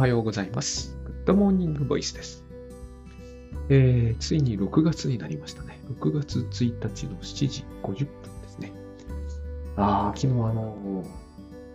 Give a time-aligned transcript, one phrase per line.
[0.00, 0.96] はようございます。
[1.04, 2.42] グッドモーニングボイスです。
[3.68, 5.78] えー、ついに6月になりましたね。
[6.00, 8.72] 6月1日の7時50分ですね。
[9.76, 11.04] あー、昨日あの、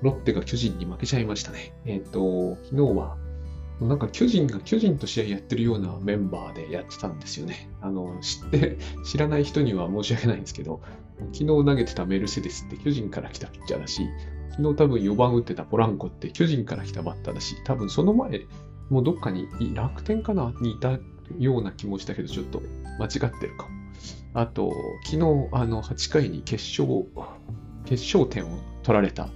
[0.01, 1.75] ロッテが巨人に負けちゃいましたね。
[1.85, 3.15] えっ、と、昨日は、
[3.79, 7.69] なんか巨人が巨人と試合やってるようなメンバーでやってたんですよね。
[7.79, 10.81] あの、知って、知らない人には申し訳ないんですけど、
[11.31, 14.01] 昨日投げてたメルセデスって巨人から来たピッチャーだし、
[14.51, 18.45] 昨日多分4番打ってたポランコって巨人から来たバッターだし、多分その前、
[18.89, 20.99] もうどっかに楽天かなにいた
[21.39, 22.61] ような気もしたけど、ちょっと
[22.99, 23.75] 間違ってるかも。
[24.33, 24.71] あと、
[25.05, 27.05] 昨日、あの、8回に決勝、
[27.85, 29.29] 決勝点を取られた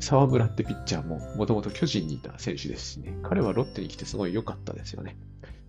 [0.00, 5.16] 沢村ってピッチャーも、もともと巨人にいた選手ですしね、彼はロッテに来てすごい良かったですよね。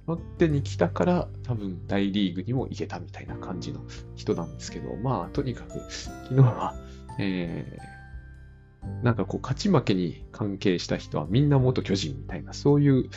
[0.08, 3.82] ロッテに来たから多分大リーグにも行けたみたいな感じの
[4.16, 6.74] 人なんですけど、まあとにかく昨日は、
[7.20, 7.99] えー、
[9.04, 13.10] なんかこう勝ち負けに関係した人はみんな元巨人みたいなそういう、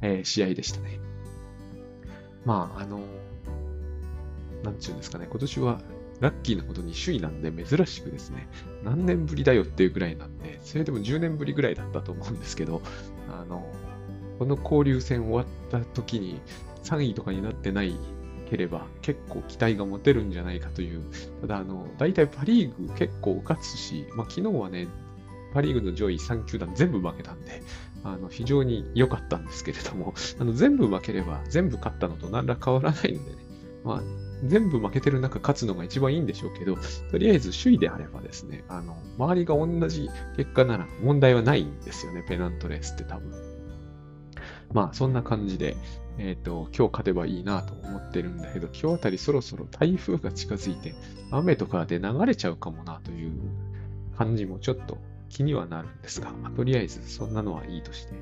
[0.00, 1.00] えー試合でしたね。
[2.44, 3.00] まああの、
[4.62, 5.80] なんちゅうんですかね、今年は
[6.20, 8.48] ラッキーなことに首位なんで珍しくですね、
[8.82, 12.82] 何年ぶりだよっていうぐらいなんで、それでも10年ぶりぐらいだったと思うんですけど、
[13.30, 13.66] あの、
[14.38, 16.40] この交流戦終わった時に
[16.84, 17.94] 3位とかになってない
[18.48, 21.02] ければ結構期待が持てるんじゃないかという。
[21.42, 24.88] ただ、あの、大体パリーグ結構勝つし、まあ昨日はね、
[25.52, 27.62] パリーグの上位3球団全部負けたんで、
[28.04, 33.48] あの、非常に良かったんですけれども、あの、全部負ければ全部勝ったのと何ら変わらないのでね、
[33.84, 34.02] まあ、
[34.44, 36.76] 全部負けてる中勝つのが一番いいんでしょうけど、
[37.10, 43.32] とりあえず首位であればですね、あの、周りが同じ結果なら問題はないんですよね、ペナントレースって多分。
[44.72, 45.76] まあ、そんな感じで、
[46.18, 50.94] えっ、と、今日勝てばいいなと思ってるんだけど、今日あたりそろそろ台風が近づいて、
[51.30, 53.32] 雨とかで流れちゃうかもなという
[54.16, 58.14] 感じもちょっと気にはなるんですが、まあ、とりあえずそんなのはいいとして、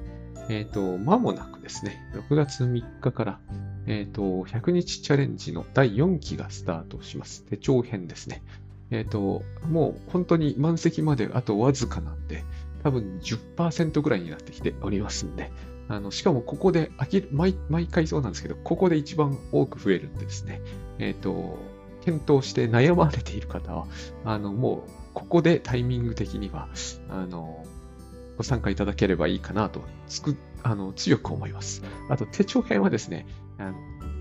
[0.48, 1.96] えっ、と、間もなくですね、
[2.28, 3.40] 6月3日から、
[3.86, 7.44] えっ、と、100日チャレンジの第4期がスタートします。
[7.44, 8.42] 手帳編ですね。
[8.90, 12.44] えっ、と、もう本当に満席まであとわずかなんで、
[12.84, 15.50] 多分10%ぐらいになってきておりますんで、
[15.88, 16.90] あの、しかもここで
[17.30, 20.60] 毎、毎回そうなんですけど、ここで一番多く増えるんですね、
[20.98, 21.58] えっ、と、
[22.04, 23.86] 検討して悩まれている方は、
[24.24, 26.68] あの、もう、ここでタイミング的には、
[27.08, 27.64] あの、
[28.36, 31.82] ご参加いただければいいかなと、つく、あの、強く思います。
[32.08, 33.26] あと、手帳編はですね、
[33.58, 33.74] あの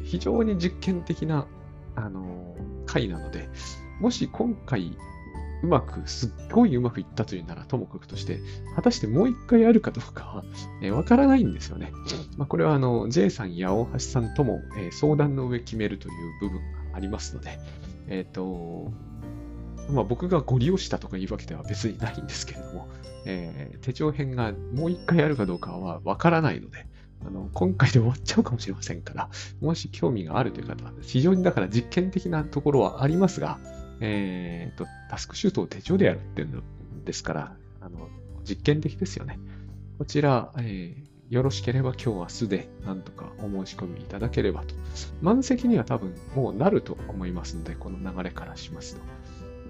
[0.03, 1.47] 非常に実験的な、
[1.96, 2.56] あの、
[2.86, 3.50] 回なので、
[4.00, 4.96] もし今回、
[5.64, 8.40] うまく、すっごいうまくいったというならともかくとして、
[8.76, 10.44] 果たしてもう一回やるかどうかは、
[10.82, 11.92] えーわからないんですよね。
[12.38, 16.60] まあ、これはあの J さんや大橋さんとも、えー相談の上決めるという部分
[16.92, 17.60] がありますので、
[18.08, 18.92] えっ、と、
[19.90, 22.88] まあ、僕がご利用したとかいうわけでは別にないんですけれども、
[23.26, 26.88] え手帳編がもう一回やるかどうかはわからないので、
[27.26, 29.30] あの今回で終わっちゃうかもしれませんから、
[29.62, 33.60] もし興味があるという方は、非常にだから実験的なところはありますが、
[34.02, 38.10] えーと、タスクシュートを手帳でやるっていうんですから、あの
[38.44, 39.40] 実験的ですよね。
[39.98, 44.76] こちら、えーよろしければ今日明日でなんとかお申し込みいただければと。
[45.22, 49.02] 満席には多分もうなると思いますので、この流れからしますと。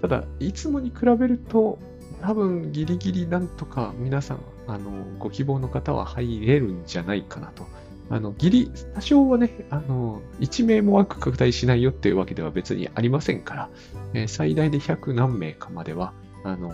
[0.02, 1.78] ただ、いつもに比べると、
[2.20, 7.66] 多分ギリギリなんとか皆さん、あの、ご希望の方は入れるんじゃないかなと。
[8.08, 13.70] あの、ギリ、多少はね、あの、1名も枠拡大しないよっていうわけでは別にありませんから、
[14.14, 16.12] えー最大で100何名かまでは、
[16.44, 16.70] あの、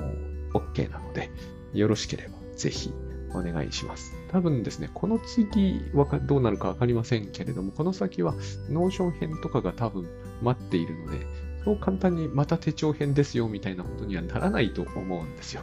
[0.53, 1.31] OK なので、
[1.73, 2.93] よろしければぜひ
[3.35, 4.13] お願いします。
[4.31, 8.35] 多分ですね、この次はどうなるかわかりませんけれども、この先は
[8.69, 10.07] Notion 編とかが多分
[10.43, 11.27] 待っているので、
[11.65, 15.63] そう簡単にまた手帳編ですよみたいなことにはならないと思うんですよ。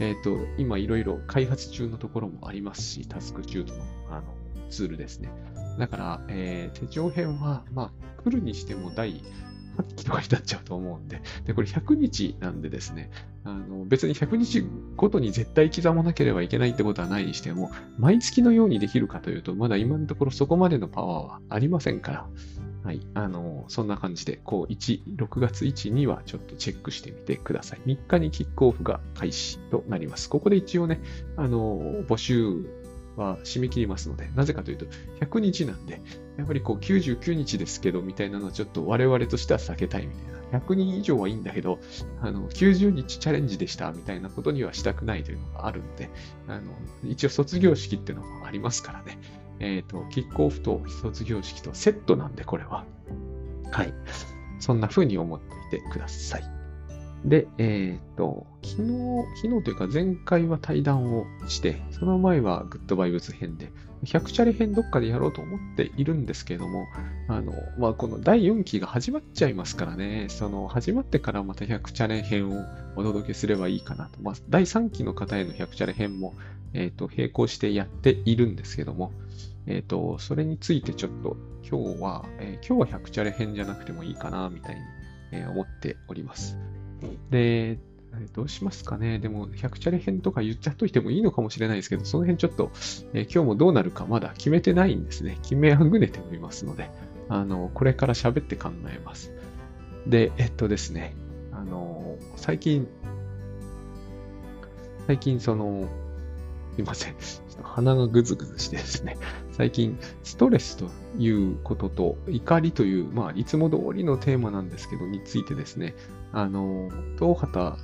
[0.00, 3.74] えっ、と、今いろいろ開発中のところもありますし、タスク中の
[4.10, 4.22] あの
[4.68, 5.30] ツールですね。
[5.78, 9.22] だから、えー手帳編は、まあ、来るにしても第
[9.78, 13.10] 8期とかになっちゃうと思うんで、で、これ100日なんでですね、
[13.44, 14.64] あの別に100日
[14.96, 22.26] ごとに絶対刻まなければいけないってことはないにしても、毎月のようにできるかというと、まだ今のところそこまでのパワーはありませんから、
[22.84, 27.80] はい、あの、そんな感じで、こう、1、6月1、2はちょっとチェックしてみてください。
[27.86, 30.30] 3日にキックオフが開始となります。
[30.30, 31.00] ここで一応ね、
[31.36, 31.78] あの、
[32.08, 32.66] 募集
[33.18, 34.86] は締め切りますので、なぜかというと、
[35.20, 36.00] 100日なんで、
[36.36, 40.38] やっぱりこう99日ですけど、みたいなのはちょっと我々としては避けたいみたいな。
[40.60, 41.78] 100人以上はいいんだけど、
[42.22, 46.08] あの、90日チャレンジでしたみたいなことにはしたくないというのがあるので、
[46.46, 46.72] あの、
[47.04, 49.18] 一応卒業式っていうのもありますからね。
[49.60, 52.86] えっ、と、キックオフと卒業式とセットなんで、これは。
[53.70, 53.92] はい。
[54.60, 55.40] そんな風に思っ
[55.70, 56.57] ていてください。
[57.24, 58.88] で、えっ、と、昨日、
[59.42, 63.72] 昨日というか前回は対談をして、その前はグッドバイブス編で、
[64.04, 66.86] 100チャレ編どっかでやろうと思っているんですけれども、
[67.26, 72.64] あの、まあ、この第4期が始まっちゃいますからね、その、始まってからまた100チャレ編を
[72.96, 74.20] お届けすればいいかなと。
[74.22, 76.34] まあ、第3期の方への100チャレ編も、
[76.74, 79.12] えっ、と、並行してやっているんですけども、
[79.66, 81.36] えっ、と、それについてちょっと
[81.68, 84.80] 今日は、え、今日は100チャレ編じゃなくてもいいかな、みたいに、
[85.32, 86.56] え、思っております。
[87.30, 87.78] で、
[88.34, 89.18] どうしますかね？
[89.18, 92.70] でも、100チャレ編とか言っちゃっといてもいいのかもしれないですけど、その辺ちょっと、
[93.12, 95.38] えー、今日もどうなるかまだ決めてないんですね。
[95.42, 96.90] 決めあぐねておりますので、
[97.28, 99.32] あの、これから喋って考えます。
[100.06, 101.14] で、えっとですね、
[101.52, 102.88] あの、最近、
[105.06, 105.88] 最近その、
[106.74, 107.14] すいません。
[107.62, 109.16] 鼻がぐずぐずしてですね、
[109.52, 115.94] 最近、ストレスということと怒りという、まあ、いつも通りのテーマなんですけど、についてですね、
[116.32, 117.78] あの、東畑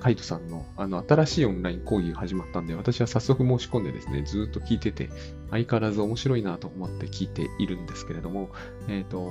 [0.00, 5.10] 海人さんのあの新しいオンライン講義が始まったんで、私は早速申し込んでですね、ずっと聞いてて、
[5.50, 8.48] 相変わらず面白いなと思って聞いているんですけれども、
[8.88, 9.30] えっ、ー、と、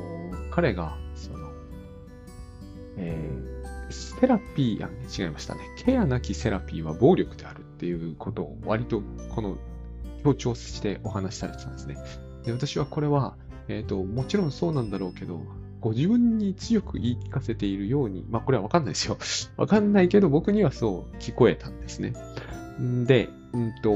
[0.51, 1.49] 彼が、その、
[2.97, 4.89] えー、セラピー、あ、
[5.23, 5.61] 違いましたね。
[5.77, 9.01] ケアなきセラピーは暴力であるっていうことを割と
[9.33, 9.57] この
[10.23, 11.97] 強調してお話しされてたんですね。
[12.43, 13.35] で私はこれは、
[13.67, 15.41] えっ、ー、と、もちろんそうなんだろうけど、
[15.79, 19.17] ご自分に強く言い聞かせているように、まあこれはわかんないですよ。
[19.57, 22.13] わかんないけど僕にはそう聞こえたんですね。
[23.05, 23.91] で、うんと、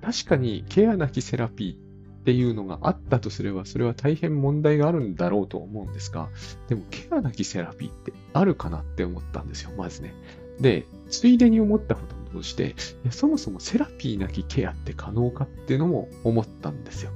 [0.00, 1.74] 確かにケアなきセラピー
[2.20, 6.28] っていうのがあったとすれば、それは大変問題があるんだろうと思うんですが、
[6.68, 10.14] でもケアなきセラピーってあるかなって思ったんですよ、まずね。
[10.60, 12.74] で、ついでに思ったこととして、
[13.10, 17.10] そもそもセラピーなきケアって可能かっていうのも思ったんですよ。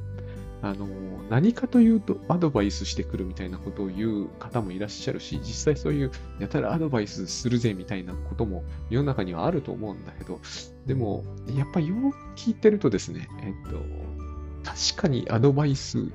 [0.64, 0.88] あの、
[1.28, 10.40] 何かというとアドバイスしてくるみたいなことを言う方もいらっしゃるし、実際そういうやたらアドバイスするぜみたいなことも世の中にはあると思うんだけど、
[10.86, 11.22] でも、
[11.54, 13.78] やっぱよく聞いてるとですね、えっと、
[14.64, 16.10] 確かにアドバイス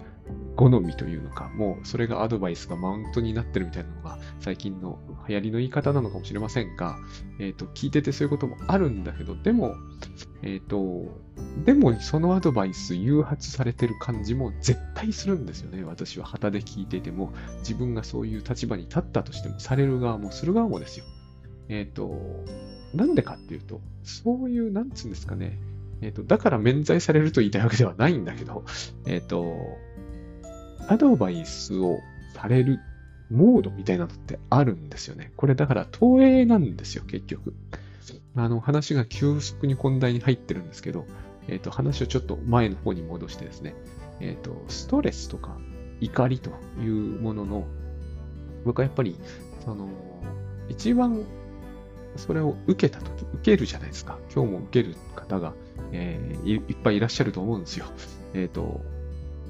[0.60, 6.98] 好みというのか、もうそれがアドバイスがマウントになってるみたいなのが最近の流行りの言い方なのかもしれませんが、
[7.40, 9.78] えっ、ー、と、聞いててそういうこともあるんだけど、でも、
[10.42, 11.18] えっ、ー、と、
[11.64, 15.86] でもそのアドバイス誘発されてる感じも絶対するんですよね。
[15.86, 21.06] 私は旗で聞いていても、自分がそういう立場に立ったとしても、される側もする側もですよ。
[21.70, 22.12] えっ、ー、と、
[22.94, 25.58] なんでかっていうと、そういう、なんつうんですかね、
[26.02, 28.64] えっ、と、だから免罪されると言いたいわけではないんだけど、
[29.06, 29.46] えっ、と、
[30.90, 32.00] アドバイスを
[32.34, 32.80] される
[33.30, 35.32] モードみたいなのってあるんですよね。
[35.38, 37.54] これだから投影なんですよ、結局。
[38.36, 41.06] あの、話が急速に本題に入ってるんですけど、
[41.48, 43.76] えっ、と、話をちょっと前の方に戻してですね、
[44.20, 45.60] えっ、と、ストレスとか
[46.02, 46.50] 怒りと
[46.82, 47.68] いうものの、
[48.66, 49.16] 僕はやっぱり、
[49.64, 49.90] その、
[50.70, 51.24] 一番
[52.16, 54.18] それを受けたとき、受けるじゃないですか。
[54.34, 55.54] 今日も受ける方が、
[55.92, 57.86] えー、いっぱいいらっしゃると思うんですよ。
[58.34, 58.82] えっ、ー、と、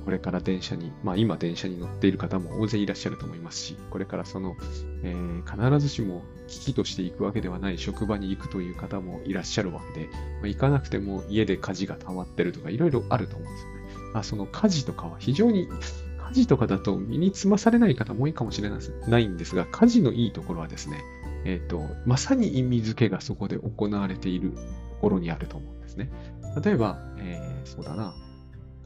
[0.10, 4.56] これから電車に、まあ今電車に乗っている方も大勢いらっしゃると思いますし、これからその、
[5.04, 13.80] えー、必ずしも危機として行くわけではない職場に行くという方もいらっしゃるわけで、まあ、行かなくても家で火事が溜まってるとかいろいろあると思うんですよね。
[14.16, 15.70] あその火事とかは非常に
[16.18, 21.04] 火事とかだと身につまされない方も多いかもしれないんですが、火事のいいところはですね、
[21.46, 24.60] えっ、ー、と、まさに意味付けがそこで行われていると
[25.02, 26.10] ころにあると思うんですね。
[26.64, 28.16] 例えば、えー、そうだな、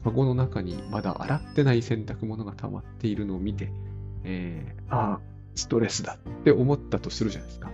[0.04, 3.72] カゴの中にまだ洗ってない洗濯物が溜まっているのを見て、
[4.22, 5.20] えー、ああ、
[5.54, 7.70] ストレスだって思ったとするじゃないですか。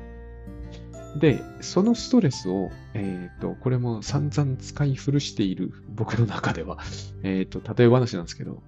[1.16, 6.78] で、そのストレスを、えっ、ー、と、これも散々使い古している僕の中では、
[7.24, 8.62] えっ、ー、と、例え話なんですけど、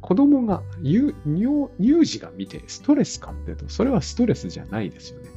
[0.00, 1.12] 子供が乳、
[2.04, 5.28] 児が見てストレスかっていうと、それはストレスじゃないですよね。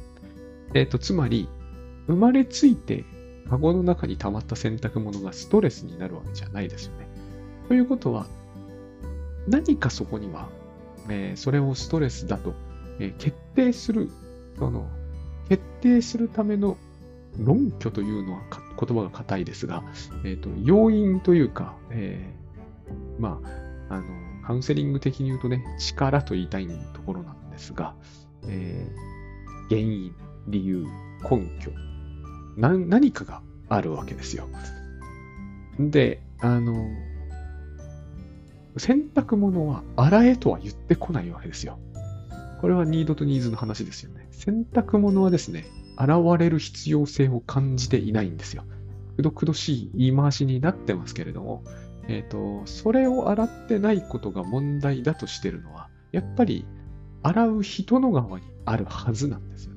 [0.74, 1.48] えっ、ー、と、つまり、
[2.06, 3.04] 生まれついて、
[3.48, 7.01] カゴの中に溜まった洗濯物がストレスになるわけじゃないですよね。
[7.68, 8.26] ということは、
[9.48, 10.48] 何かそこには、
[11.08, 12.54] えー、それをストレスだと、
[12.98, 14.10] えー、決定する、
[14.58, 14.88] その、
[15.48, 16.76] 決定するための
[17.38, 18.42] 論拠というのは
[18.78, 19.82] 言葉が硬いですが、
[20.24, 23.40] えっ、ー、と、要因というか、えー、ま
[23.88, 24.04] あ、あの、
[24.46, 27.94] カウンセリング的に言うとね、力と言いたいところなんですが、
[28.46, 30.14] えー、原因、
[30.48, 30.86] 理由、
[31.22, 31.72] 根拠、
[32.56, 34.48] 何かがあるわけですよ。
[35.78, 36.74] で、あの、
[38.76, 41.78] 洗濯物は洗えとは言ってこないわけですよ。
[42.60, 44.28] これはニードとニーズの話ですよね。
[44.30, 48.64] 洗濯物はですね、洗われる必要性を感じていないんですよ。
[49.16, 51.64] くどくどしい言い回しになってますけれども、
[52.08, 56.64] えっ、ー、と、それを洗ってないことが問題だとしてるのは、やっぱり
[57.22, 59.71] 洗う人の側にあるはずなんですよ。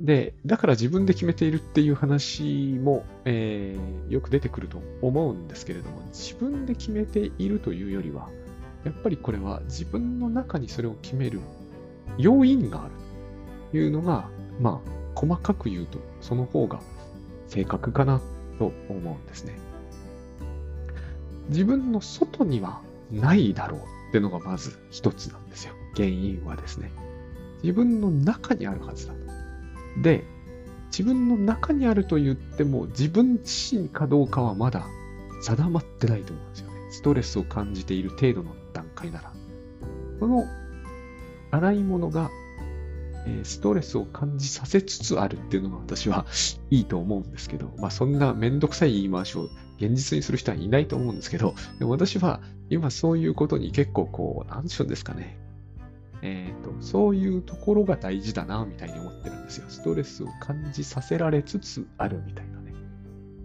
[0.00, 8.28] で、だから自分で決めているっていう話も、えー、よく出てくると思うんですけれども、自分で決めているというよりは、
[8.84, 11.40] やっぱりこれは自分の中にそれを決める
[12.18, 12.92] 要因がある
[13.72, 14.28] というのが、
[14.60, 16.80] まあ、細かく言うと、その方が
[17.48, 18.20] 正確かな
[18.58, 19.56] と思うんですね。
[21.48, 25.74] 自分の外にはないだろうっていうのがまず一つなんですよ。
[25.94, 26.90] 原因はですね。
[27.62, 29.15] 自分の中にあるはずだと。
[30.02, 30.24] で、
[30.86, 34.86] 自分の中にあると言っても自分自身かどうかはまだ
[35.42, 36.74] 定まってないと思うんですよね。
[36.90, 39.32] ストレスを感じている程度の段階なら。
[40.18, 40.44] その
[41.50, 42.30] 洗い物が、
[43.26, 46.26] えストレスを感じさせつつあるっていうのが私は
[46.70, 49.48] いいと思うんですけど、まあそんなめんどくさい言い回しを
[49.78, 55.38] 現実にする人はいないと思うんですけど、でも私は今そういうことに結構こう、なんでしょうんですかね。
[56.26, 59.66] えっ、ー、と、そういうところが大事だな、みたいに思ってるんですよ。
[59.68, 62.74] ストレスを感じさせられつつあるみたいなね。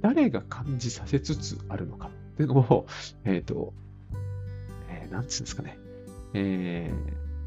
[0.02, 2.88] 誰が感じさせつつあるのかっていうのを、
[3.24, 3.74] えっ、ー、と、
[4.90, 5.78] えー、なんつうんですかね。
[6.34, 6.92] え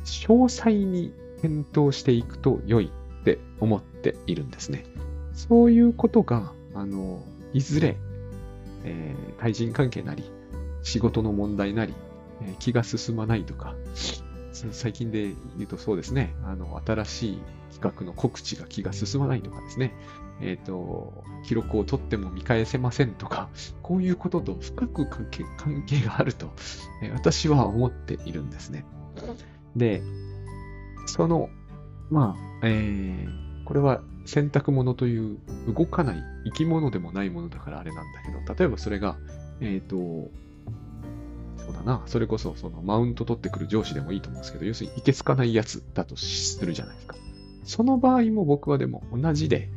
[0.05, 1.12] ー、詳細に
[1.43, 4.85] 検討していくと良いって思っているんですね。
[5.33, 7.97] そういうことが、あの、いずれ、
[8.85, 10.31] えー、対人関係なり、
[10.85, 11.95] 仕事の問題なり、
[12.43, 13.75] えー、気が進まないとか、
[14.54, 17.42] 最近で言うとそうですね、あの、新しい
[17.73, 19.92] 企画の告知が気が進まないとかですね、
[20.40, 23.49] えっ、ー、と、記録を取っても見返せませんとか、
[23.82, 26.52] こういうことと深く関係関係があると、
[27.02, 28.84] え、私は思っているんですね。
[29.76, 30.02] で、
[31.06, 31.50] その、
[32.11, 39.16] まあ、えー、これは洗濯物という動かない生き物でもないものだからあれなんだけど、例えばそれが、
[39.61, 40.30] えっ、ー、と、
[41.56, 42.02] そうだな。
[42.06, 47.16] それこそ、その、マウント取ってくる上司でもいいと思うんですけど、要するに、いけつかないやつだとするじゃないですか。
[47.64, 49.70] その場合も僕はでも同じで、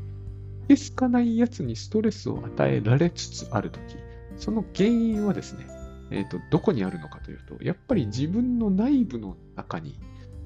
[0.66, 3.96] いけつかないやつにストレスを与えられつつあるとき、
[4.38, 5.68] その原因はですね、
[6.12, 10.00] えっ、ー、と、どこにあるのかというと、やっぱり自分の内部の中に、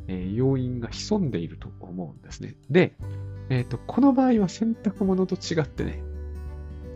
[0.08, 2.56] えー、要因が潜んでいると思うんですね。
[2.70, 2.94] で、
[3.50, 6.04] えっ、ー、と、この場合は洗濯物と違ってね、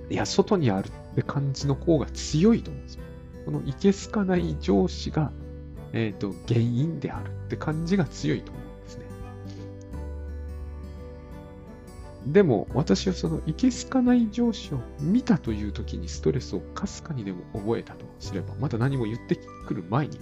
[0.09, 3.04] いや、外にあるって感じの方が強いと思うんですよ。
[3.45, 5.31] このいけすかない上司が、
[5.93, 9.05] えっ、ー、と、原因であるって感じが強いと思うんですね。
[12.27, 19.35] でも、私はそのいけすかない上司を見たという時にストレスをかすかにでも覚えたとすれば、まだ何も言って
[19.67, 20.19] くる前にね、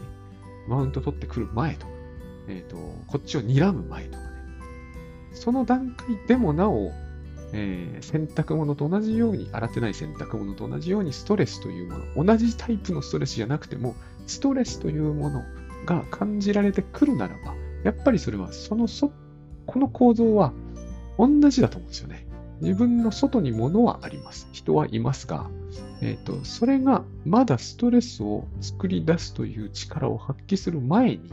[0.67, 1.93] マウント取ってくる前とか、
[2.49, 2.75] えっ、ー、と、
[3.07, 4.29] こっちを睨む前とかね、
[5.33, 6.91] その段階でもなお、
[7.53, 13.95] えー、洗濯物と同じように、洗ってない洗濯物と同じようにストレスというもの、同じタイプのストレスじゃなくても、
[14.25, 15.43] ストレスというもの
[15.85, 19.11] が感じられてくるならば、やっぱりそれは、そのそ、
[19.65, 20.51] この構造は
[21.17, 22.27] 同じだと思うんですよね。
[22.61, 24.47] 自分の外に物はあります。
[24.51, 25.49] 人はいますが、
[26.01, 31.31] えっ、ー、と、それがまだストレスを作り出すという力を発揮する前に、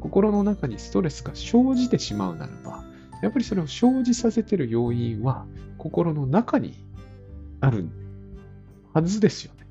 [0.00, 2.83] 心の中にストレスが生じてしまうならば、
[3.22, 5.46] やっぱりそれを生じさせてる要因は
[5.78, 6.74] 心の中に
[7.60, 7.88] ある
[8.92, 9.66] はずですよね。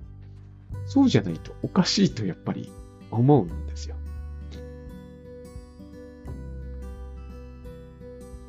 [0.85, 2.71] そうじゃないとおかしいとやっぱり
[3.12, 3.95] 思うんですよ。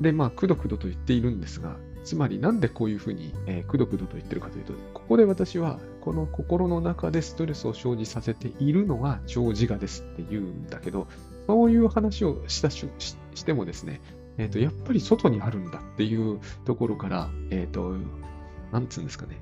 [0.01, 11.07] で、まあ、くどくどと言っているんですが、つまりなんでこういうふうに、えー、くどくどと言ってるかというと、ここで私はこの心の中でストレスを生じさせているのが超自我ですって言うんだけど、
[11.47, 14.01] そういう話をしたししてもですね、
[14.37, 17.95] えっ、ー、と、やっぱり外にあるんだっていうところから、えっ、ー、と、
[18.71, 19.41] なんつうんですかね。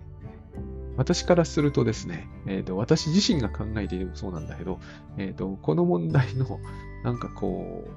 [0.95, 4.79] 私からするとですね、え、ー、と、私自身が考えていてもそうなんだけど、
[5.17, 6.59] えっ、と、この問題の、
[7.03, 7.87] なんかこ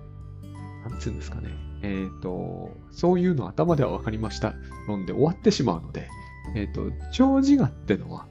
[0.85, 1.51] う、なんつうんですかね。
[1.83, 4.55] えっ、と、そういうの頭では分かりました
[4.89, 6.09] 論で終わってしまうので、
[6.55, 8.27] えっ、と、長自我ってのは、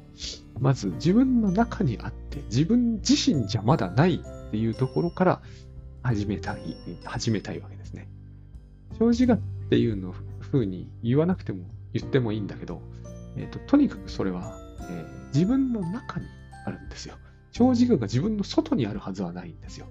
[0.59, 5.41] まず自分の中にあって、自分自身じゃまだないっていうところから
[6.01, 8.07] 始めたい、始めたいわけですね。
[8.99, 12.81] 長自我っていうの風に言わなくても言ってもいいんだけど、
[13.35, 14.57] えーと、とにかくそれは、
[14.89, 16.25] えー、自分の中に
[16.65, 17.15] あるんですよ。
[17.51, 19.87] 長自我が自分の外にあるはずはないんですよ。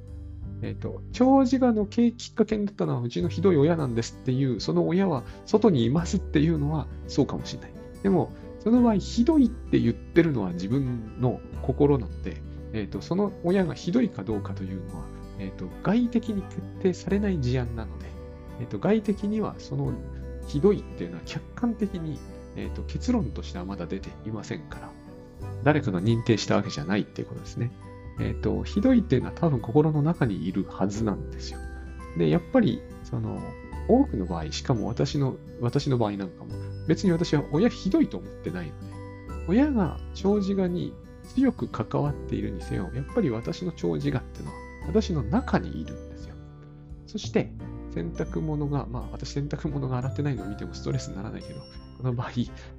[0.63, 7.73] えっ、ー、と、長自我のきっかけになったのはうちのひどい親なんですっていう、その親は外にいますっていうのはそうかもしれない。
[8.03, 12.41] でも、その場合、ひどいって言ってるのは自分の心なので、
[12.73, 15.05] え、ー、と、その親がひどいかどうかというのは、
[15.39, 18.07] え、ー、と、外的に決定されない事案なので、
[18.61, 19.93] えっ、と、外的にはその
[20.47, 22.19] ひどいっていうのは客観的に、
[22.57, 24.91] えっと、結論としてはまだ出ていませんから、
[25.63, 27.71] 誰かが認定したわけじゃないっていうことですね。
[28.21, 31.59] えっと、ひどいっていうのは多分心の中にいるはずなんですよ。
[32.17, 33.41] で、やっぱり、その、
[33.89, 36.51] 多くの場合、しかも私の、私の場合なんかも、
[36.87, 38.95] 別に私は親ひどいと思ってないので、
[39.49, 40.95] 親が長寿画に
[41.35, 44.57] 強く関わっているにせよ、やっぱり私の長寿画っていうのは、
[44.87, 46.35] 私の中にいるんですよ。
[47.07, 47.51] そして、
[47.95, 51.61] 洗濯物が、まあ私洗濯物が洗ってないのを見てもストレスにならないけど、
[51.99, 52.31] この場合、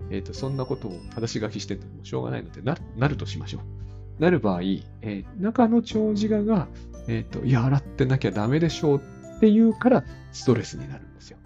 [0.09, 4.21] えーと、そんなことを正し書きしててもしょうがないのでな、なるとしましょう。
[4.21, 6.67] なる場合、えー、中の長寿画が、
[7.07, 9.01] えっ、ー、と、いや、洗ってなきゃダメでしょう
[9.37, 11.37] っていうからストレスになるんですよ。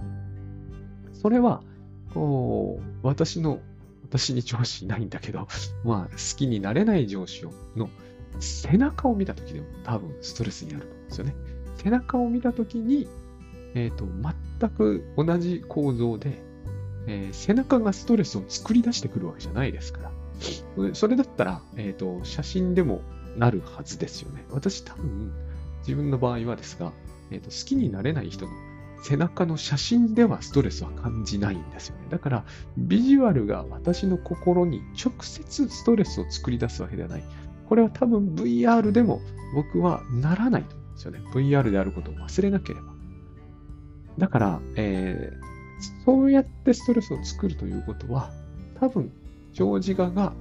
[1.13, 1.61] それは、
[2.13, 3.59] こう、私の、
[4.03, 5.47] 私に上司いないんだけど、
[5.83, 7.45] まあ、好きになれない上司
[7.75, 7.89] の
[8.39, 11.35] 背中を見たときでも多分ストレスになると思うんですよね。
[11.83, 13.07] 背中を見たときに、
[13.75, 14.05] え、ー、と、
[14.59, 16.41] 全く同じ構造で、
[17.07, 20.11] えー、背中がストレスを作り出してくるわけじゃないですから。
[20.93, 23.01] それだったら、え、ー、と、写真でも
[23.37, 24.45] なるはずですよね。
[24.51, 25.31] 私多分、
[25.79, 26.93] 自分の場合はですが、
[27.31, 28.51] えーと、好きになれない人の
[29.01, 32.07] 背中の写真ではストレスは感じないんですよね。
[32.09, 32.45] だから、
[32.77, 37.23] ビジュアルが私の心に直接ストレスを作り出すわけではない。
[37.67, 39.21] これは多分 VR でも
[39.53, 41.19] 僕はならないと思うんですよね。
[41.33, 42.98] VR であることを忘れなければ。
[44.19, 48.31] だから、えー、そうやってストレスを作るということは、
[48.79, 49.11] 多分、
[49.53, 50.33] 長寿画が、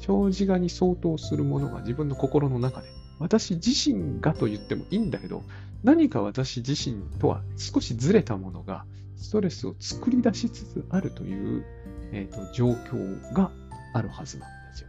[0.00, 5.42] 長寿画に相当するものが自分の心の中で、私自身がと言ってもいいんだけど、
[5.82, 8.84] 何か私自身とは少しずれたものが
[9.16, 11.64] ストレスを作り出しつつあるという、
[12.12, 13.50] えーと、状況が
[13.94, 14.88] あるはずなんですよ。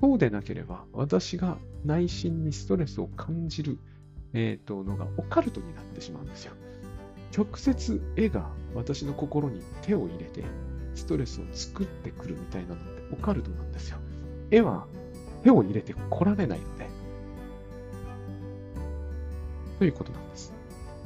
[0.00, 3.78] そうでなければ私が内心にストレスを感じる、
[4.32, 6.52] えーと、のがオカルトになってしまうんですよ。
[7.36, 10.44] 直接絵が私の心に手を入れて
[10.94, 13.98] ストレスを作ってくるみたいなのってオカルトなんですよ。
[14.50, 14.86] 絵は
[15.42, 16.86] 手を入れてこられないので、
[19.78, 20.52] ということなんです。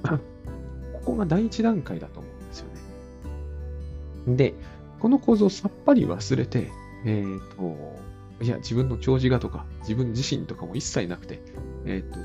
[0.93, 2.67] ここが第一段階だと思うんですよ
[4.27, 4.37] ね。
[4.37, 4.55] で、
[4.99, 6.71] この構造をさっぱり忘れて、
[7.05, 7.97] えっ、ー、と、
[8.45, 11.41] いや、自分の長寿がとか、自分自身とかも一切なくて、
[11.87, 12.19] えっ、ー、と、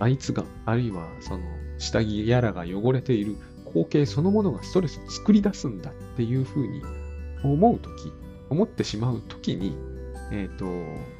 [0.00, 1.44] あいつが、あるいはその
[1.80, 6.82] 下着やらが汚れている光景そのものがストレスを作り出すんだっていうふうに
[7.42, 8.12] 思うとき、
[8.50, 9.76] 思ってしまうときに、
[10.32, 10.66] えっ、ー、と、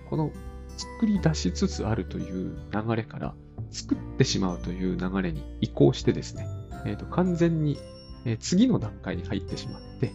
[0.08, 0.30] この
[0.76, 3.34] 作り出しつつあるという流れから、
[3.70, 6.48] 作ってしまうという流れに移行してですね、
[6.84, 7.78] えー、と完全に、
[8.26, 10.12] え次の段階に入ってしまって、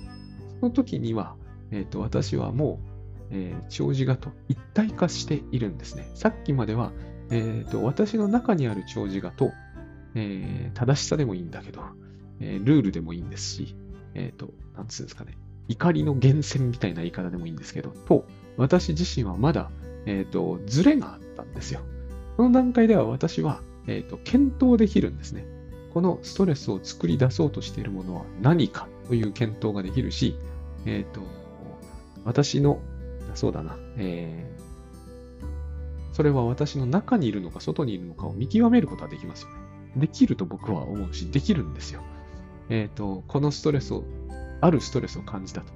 [0.59, 1.35] その時には、
[1.71, 6.11] えー、と私はもう、えー、長寿画と一体化しているんですね。
[6.13, 6.91] さっきまでは、
[7.31, 9.51] えー、と私の中にある長寿画と、
[10.15, 11.81] えー、正しさでもいいんだけど、
[12.39, 13.75] えー、ルールでもいいんですし、
[14.13, 18.25] えっ、ー、と、なんつうんですかね、怒りの源泉みたいな言い方でもいいんですけど、と、
[18.57, 19.69] 私自身はまだ、
[20.05, 21.81] えっ、ー、と、ズレがあったんですよ。
[22.37, 25.45] この段階では私は、えーと、検討できるんですね。
[25.93, 30.35] このストレスを作り出そうとしているものは何かという検討ができるし、
[30.85, 31.21] えっ、と、
[32.23, 32.79] 私の、
[33.33, 39.64] そうだな、えー、それは私の中にいるのか外にいるのかを見極めることはできますよね。
[39.95, 42.01] できると僕は思うし、できるんですよ。
[42.69, 44.03] えっ、ー、と、このストレスを、
[44.61, 45.67] あるストレスを感じたと。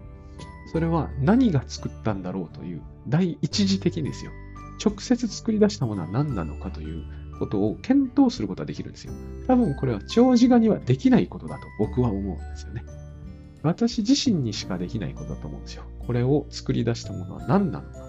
[0.71, 4.31] それは何が作ったんだろうという第一次的ですよ。
[4.83, 7.03] 直接作り出したものは何なのかという
[7.39, 9.13] ことを検討することができるんですよ。
[9.47, 12.83] 多分これは長寿画にはできないことだと僕は思うんですよね。
[13.63, 15.83] 私自身にしかできないことだと思うんですよ。
[16.05, 17.99] これを作り出したものは何なのか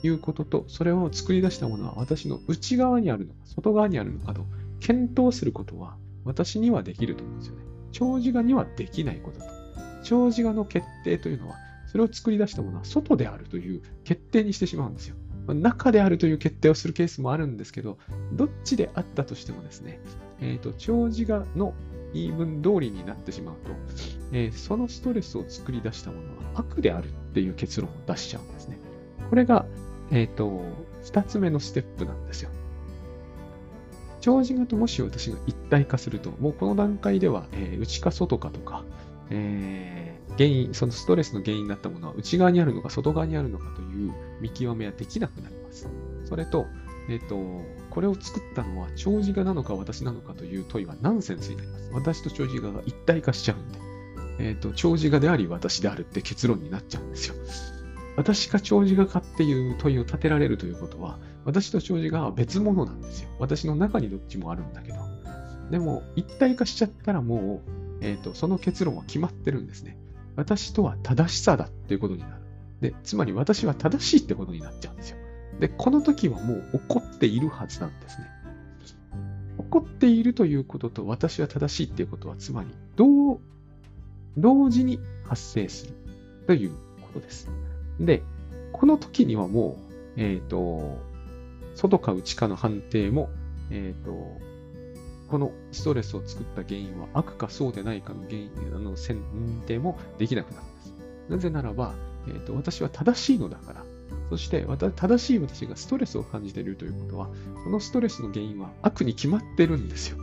[0.00, 4.44] ということと、それを作り出したものは私の内側にあるのか、外側にあるのかと
[4.86, 7.64] 検討することは私にはできると思うんですよね。
[7.90, 9.46] 長寿画にはできないことと。
[10.04, 11.56] 長寿画の決定というのは、
[11.88, 15.16] それを作り出したものは外であるという決定にしてしまうんですよ。
[15.48, 17.98] 中であるという決定をするケースもあるんですけど、
[18.32, 19.98] どっちであったとしてもですね、
[20.40, 21.74] え、ー、と、長寿画の
[22.14, 23.72] 言い分通りになってしまうと、
[24.30, 28.78] えー、そのストレスを作り出したものは悪であるっていう結論を出しちゃうんですね。
[29.30, 29.66] これが、
[30.12, 30.62] え、ー、と、
[31.02, 32.50] 二つ目のステップなんですよ。
[34.26, 38.82] 長寿画ともし私が一体化すると、もうこの段階では、えー、内か外かとか、
[39.30, 45.88] えー、原因、そのストレスの原因になったものは内側にあるのか外側にあるのかという見極めはできなくなります。
[46.24, 46.66] それと、
[47.08, 47.38] えっ、ー、と、
[47.90, 51.90] これを作ったのは長寿画なのか私なのかという問いはナンセンスになります。
[51.92, 53.78] 私と長寿画が一体化しちゃうんで、
[54.40, 57.36] えっ、ー、と、長寿画であり私であるって結論になっちゃうんですよ。
[58.16, 63.28] 私が長寿画かっていう問いを立てられるということは、私と長寿画は別物なんですよ。
[63.38, 64.98] 私の中にどっちもあるんだけど。
[65.70, 69.98] でも、一体化しちゃったらもう、え、ー、と、その結論は決まってるんですね。
[70.34, 72.32] 私とは正しさだっていうことになる。
[72.80, 75.18] で、つまり私は正しいってことになっちゃうんですよ。
[75.60, 78.26] で、この時はもう起こっているはずなんですね。
[79.58, 83.40] 起残っているということと私は正しいっていうことは、つまり、同、
[84.36, 85.94] 同時に発生する
[86.46, 86.70] という
[87.02, 87.50] ことです。
[88.00, 88.22] で、
[88.72, 89.78] この時にはも
[90.16, 90.98] う、えっ、ー、と、
[91.74, 93.30] 外か内かの判定も、
[93.70, 94.38] えっ、ー、と、
[95.28, 99.18] このストレスを作った原因は悪かそうでないかの原因の選
[99.66, 100.94] 定もできなくなるんです。
[101.28, 101.94] なぜならば、
[102.28, 103.84] えーと、私は正しいのだから、
[104.30, 107.28] そして正しい私がストレスを感じているということは、
[107.64, 110.18] このストレスの原因は悪に決まってるんですよ。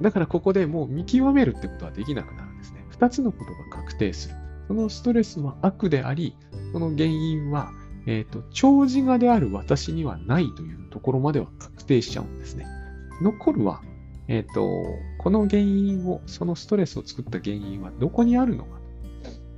[0.00, 2.84] だからここでもう見極めるってことはできなくなるんですね。
[2.88, 4.34] 二つのことが確定する。
[4.68, 6.36] そのストレスは悪であり、
[6.72, 7.72] その原因は、
[8.06, 12.66] えっ、ー、と、長寿がである私にはないというところまでは確定しちゃうんですね。
[13.20, 13.82] 残るは、
[14.28, 14.68] えっ、ー、と、
[15.18, 18.78] この原因を、そのストレスを作った原因はどこにあるのか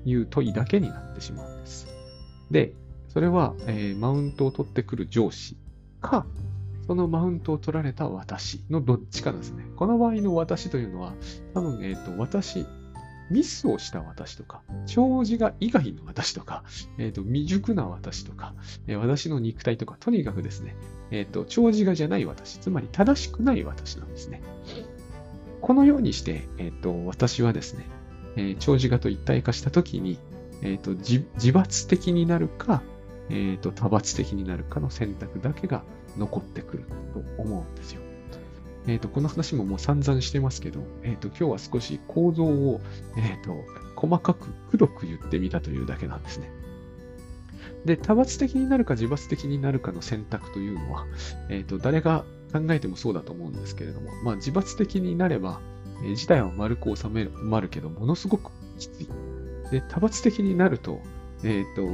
[0.05, 1.87] という問いだけになってしまうんです。
[2.51, 2.75] で、
[3.09, 5.57] それは、えー、マウントを取ってくる上司
[6.01, 6.27] か、
[6.87, 9.65] そのマウントを取られた私のどっちかですね。
[9.77, 11.15] この場合の私というのは、
[11.55, 12.67] 多分、えっ、ー、と、私、
[13.31, 16.65] ミスをした私とか、長寿が以外の私とか、
[16.99, 18.55] え、ー、と、未熟な私とか、
[18.87, 20.77] えー、私の肉体とか、とにかくですね、
[21.11, 24.43] え、ー、と、長寿がじゃない私、つまり正しくない私なんですね。
[25.61, 27.87] このようにして、えっ、と、私はですね、
[28.37, 30.19] えー、長寿がと一体化したときに、
[30.61, 32.83] えっ、と、自罰的になるか、
[33.31, 35.83] えっ、と、多罰的になるかの選択だけが
[36.19, 36.85] 残ってくる
[37.15, 38.04] と思うんですよ。
[38.87, 42.81] えっ、ー、と、この話ももう散々してますけど、えっ、ー、と、今日は少し構造を、
[43.17, 43.65] えっ、ー、と、
[43.97, 46.51] 細かく黒く言ってみたというだけなんですね。
[47.85, 51.07] で、多発的になるか自罰的になるかの選択というのは、
[51.49, 55.61] えっ、と、誰が考えてもそうだと思うんですけれども、まあ、自罰的になれば、
[56.03, 59.09] えー、事態は丸く収める、まるけど、ものすごくきつい。
[59.71, 61.01] で、多発的になると、
[61.43, 61.89] えっ、と、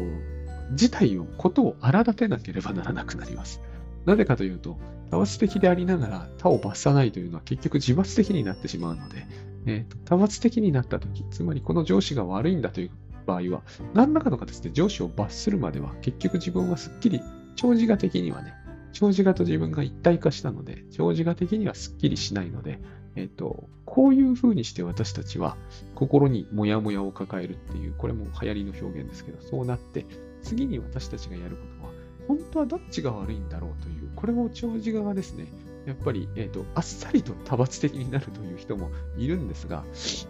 [0.75, 3.61] 事態を、ことを荒立てなければならなくなります。
[4.07, 4.79] なぜかというと、
[5.11, 9.27] 多発的でありながら他を罰さないというのは結局自罰的になってしまうので、
[9.67, 12.91] えーと、多発的になったとき、つまりこの上司が悪いんだという
[13.27, 13.63] 場合は、
[13.95, 17.21] 何らかの形で上司を罰するまでは結局自分はすっきり、
[17.57, 18.55] 長寿画的にはね、
[18.93, 22.81] 長寿画と自分が一体化したので、長寿画的にはすっきりしないので、
[23.17, 25.57] えっ、ー、と、こういう風にして私たちは
[25.95, 30.07] 心にモヤモヤを抱えるっていう、これも流行りの表現ですけど、そうなって、
[30.43, 31.93] 次に私たちがやることは、
[32.29, 35.47] 本当はどっちが悪いんだろうという、これも長寿側ですね。
[35.87, 39.83] やっぱり、え、ー、と、あっさりと多発的になるという人もいるんですが、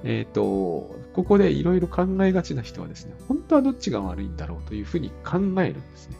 [0.04, 0.42] え、ー、と、
[1.12, 6.16] ここでいろいろ考えがちな人はですね、本当はどっちが悪いんだろうというふうに考えるんですね。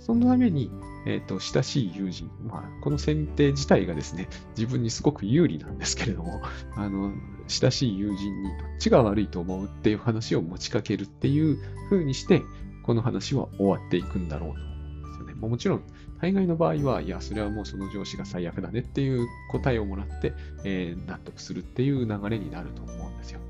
[0.00, 0.70] そのために、
[1.06, 6.42] え、ー、と、親しい友人、まあ、この選定自体がですね、自分にすごく有利なんですけれども、
[6.76, 7.12] あの、
[7.48, 11.56] 親しい友人にどっちが悪いと思うっていう話を持ちかけるっていう
[11.88, 12.42] ふうにして、
[12.84, 15.82] この話は終わっていくんだろうと思うんですよねもちろん、
[16.20, 20.32] 大概の場合は、いや、それはもうその上司が最悪だねっていう答えをもらって、
[20.64, 23.40] えー、納得するっていう流れになると思うんですよ。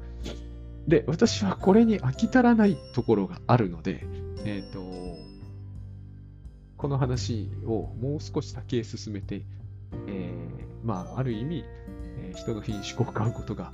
[0.88, 4.04] で、私はこれに飽き足らないところがあるので、
[4.44, 4.84] えっ、ー、と、
[6.76, 9.42] この話をもう少し先へ進めて、
[10.06, 11.64] えー、まあ、ある意味、
[12.18, 13.72] え、人の品種を買うことが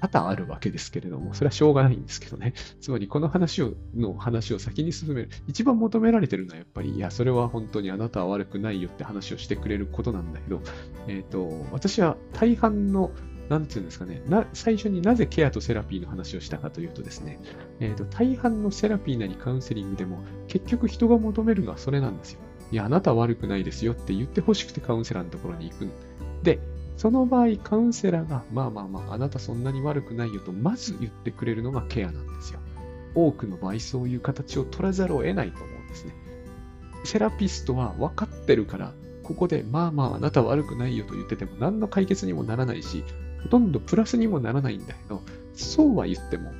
[0.00, 2.54] 多々あるわけですけれども、それはしょうがないんですけどね。
[2.80, 5.30] つまり、この話を、の話を先に進める。
[5.46, 10.62] 一番求められてるのはやっぱり、いや、それは本当にあなたは悪くないよって話をしてくれることなんだけど、
[11.06, 13.10] えっ、ー、と、私は大半の、
[13.48, 17.40] なんていうんですかね、最初になぜケアとセラピーの話をしたかというとですね、
[17.80, 22.40] えっ、ー、と、大半のセラピーなりカウンセリングでも、結局人が求めるのはそれなんですよ。
[22.70, 25.88] いや、あなたは悪くないですよって言ってほしくてカウンセラーのところに行く。
[26.42, 26.60] で、
[26.98, 32.58] その場合、カウンセラーが、まあまあまあ、あなたそんなに悪くないよと、まず言ってくれるのがケアなんですよ。
[33.14, 36.14] 多くの場合、そういう形を取らざるを得ないと思うんですね。
[37.04, 43.04] セラピストは分かってるから、ここで、まあまあ、あなた悪くないよと言ってても、何の解決にもならないし、
[43.44, 45.22] ほとんどプラスにもならないんだけど、
[45.54, 46.52] そうは言っても、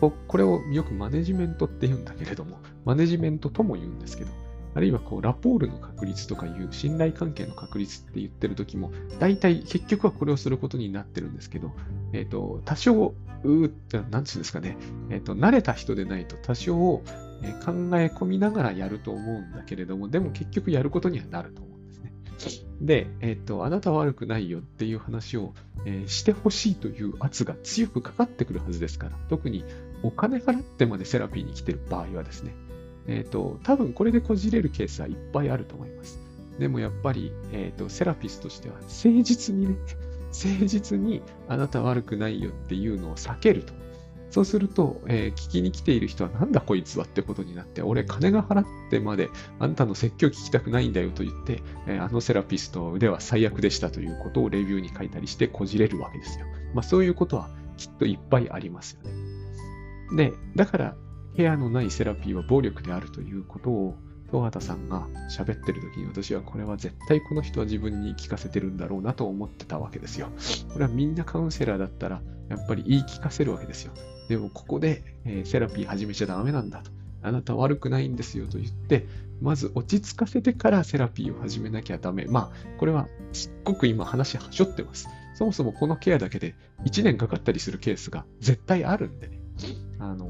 [0.00, 4.30] ここれをよくマネジメントって言うんだけれども、マネジメントとも言うんですけど、
[4.78, 11.72] あるいはこうラポールの確率とかいう信頼関係の確率って言ってる時も、大体結局はこれをすることになってるんですけど、
[12.12, 13.12] えっ、ー、と、多少、
[13.42, 14.76] うーって、なんつうんですかね、
[15.10, 17.02] えっ、ー、と、慣れた人でないと多少、
[17.42, 22.68] え考え込みながらやると思うんだけれども、でも結局やることにはなると思うんですね。
[22.80, 25.54] で、えっ、ー、と、あなたは悪くないよっていう話を、
[25.86, 29.64] えしてほしいという圧が強くかかってくるはずですから、特に
[30.04, 32.54] お金払ってまでセラピーに来てる場合はですね、
[33.08, 36.18] えっ、ー、と、多分これでこじれるケースはいっぱいあると思います。
[36.58, 39.76] でもやっぱり、えっ、ー、と、セラピスとしては、誠実にね、
[40.30, 43.72] 誠実にあなた悪くないよっていうのを避けると
[44.30, 56.46] そうすると、えー、聞きに来ている人はなんだこいつはってことになって、俺金が払ってまであんたの説教聞きたくないんだよと言って、えー、あのセラピストでは最悪でしたということをレビューに書いたりしてこじれるわけですよ。
[56.74, 59.10] まあそういうことはきっといっぱいありますよ
[60.14, 60.30] ね。
[60.30, 60.96] で、だから
[61.38, 63.94] ケアのないセラピーは暴力であるということを
[64.32, 70.30] 戸畑さんが喋ってる時に私はこれは絶対この人は自分に聞かせてるんだろうなと思ってたわけですよ。
[70.72, 73.92] これはみんなカウンセラーだったらやっぱり言い聞かせるわけですよ。
[74.28, 76.90] でもここで、えー、セラピー始めちゃダメなんだと。
[77.22, 79.06] あなた悪くないんですよと言って、
[79.40, 82.24] まず落ち着かせてからセラピーを始めなきゃダメ。
[82.24, 85.08] まあ、これはすっごく今話はしょってます。
[85.36, 89.38] そもそもこのケアだけで1年かかったりするケースが絶対あるんでね。
[90.00, 90.28] あの、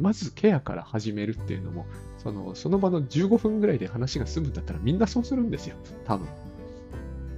[0.00, 1.86] まずケアから始めるっていうのも、
[2.18, 5.76] そのその場の15分ぐらいで話が済むんだったらみんなそうするんですよ。
[6.04, 6.26] 多分。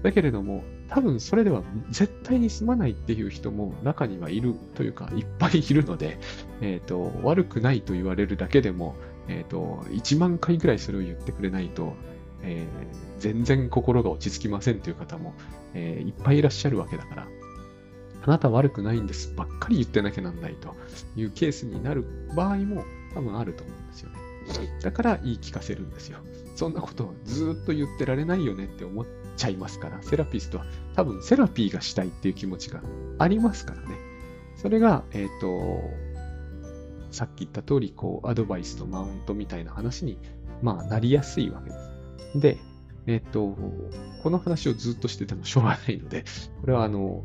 [0.02, 6.18] だけれども、多分それでは絶対に済まないっていう人も中にはいるというか、いっぱいいるので、
[6.60, 8.96] えっ、ー、と、悪くないと言われるだけでも、
[9.28, 11.94] えっ、ー、と、1万回ぐらいそれを言ってくれないと、
[12.42, 15.34] えー、全然心が落ち着きませんという方も、
[15.74, 17.26] えいっぱいいらっしゃるわけだから、
[18.24, 20.74] あなた悪くないんですばっかり言ってなきゃなんないと
[21.16, 22.04] いうケースになる
[22.36, 24.16] 場合も多分あると思うんですよね。
[24.82, 26.18] だから言い聞かせるんですよ。
[26.56, 29.06] そんなことをずっと言ってられないよねって思っ
[29.36, 32.80] ちゃいますから、セラピストは多分セラピーがしたいっていう気持ちが
[33.18, 33.96] ありますからね。
[34.56, 35.90] それが、えっ、ー、と、
[37.10, 40.18] さっき言った通り、こう、アドバイスとマウントみたいな話に、
[40.62, 42.40] まあ、なりやすいわけです。
[42.40, 42.58] で、
[43.06, 43.56] えっ、と、
[44.22, 46.24] この話をずっとしててもしょうがないので、
[46.60, 47.22] これはあの、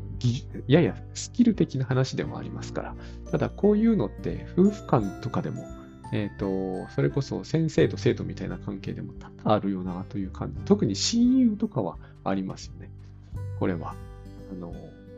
[0.66, 2.96] ややスキル的な話でもありますから、
[3.30, 5.64] ただこういうのって夫婦間とかでも
[6.12, 10.60] えっ、と、それこそ先生と生徒みたいな関係でも多々あるよなという感じ。
[10.64, 12.90] 特に親友とかはありますよね。
[13.58, 13.94] これは。
[14.50, 14.72] あの、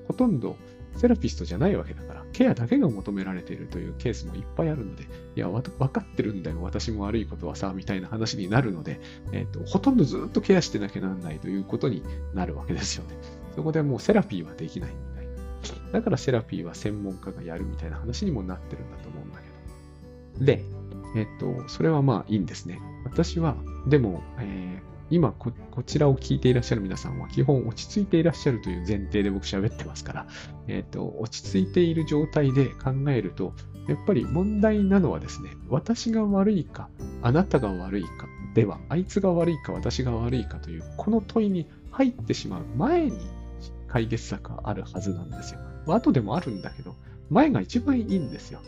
[0.09, 0.57] ほとんど
[1.01, 9.01] セラピストじゃないわけだから、ケアだけが求められているというケースもいっぱいあるので、いや、わかってるんだよ、私も悪いことはさ、みたいな話になるので、
[9.33, 12.03] えっ、ー、と、ほとんどずっとケアしてなきゃなんないということに
[12.35, 13.15] なるわけですよね。
[13.57, 15.27] そこでもうセラピーはできないみたい
[15.87, 15.93] な。
[15.93, 20.45] だからセラピーは専門家がやるみたいな話にもなってるんだと思うんだけど。
[20.45, 20.63] で、
[21.17, 22.79] えっと、それはまあいいんですね。
[23.05, 23.57] 私は、
[23.89, 30.27] でも、えー、今こ、こちらを聞いていらっしゃる皆さんは基本落ち着いていらっしゃるという前提で僕喋ってますから、
[30.69, 33.53] えっと、落ち着いている状態で考えると、
[33.89, 36.89] やっぱり問題なのはですね、私が悪いか、
[37.23, 38.09] あなたが悪いか、
[38.55, 43.19] では、あいつが悪いか、私が悪いかという、この問いに入ってしまう前に
[43.89, 45.61] 解決策があるはずなんですよ。
[45.87, 46.95] 後でもあるんだけど、
[47.31, 48.61] 前が一番いいんですよ。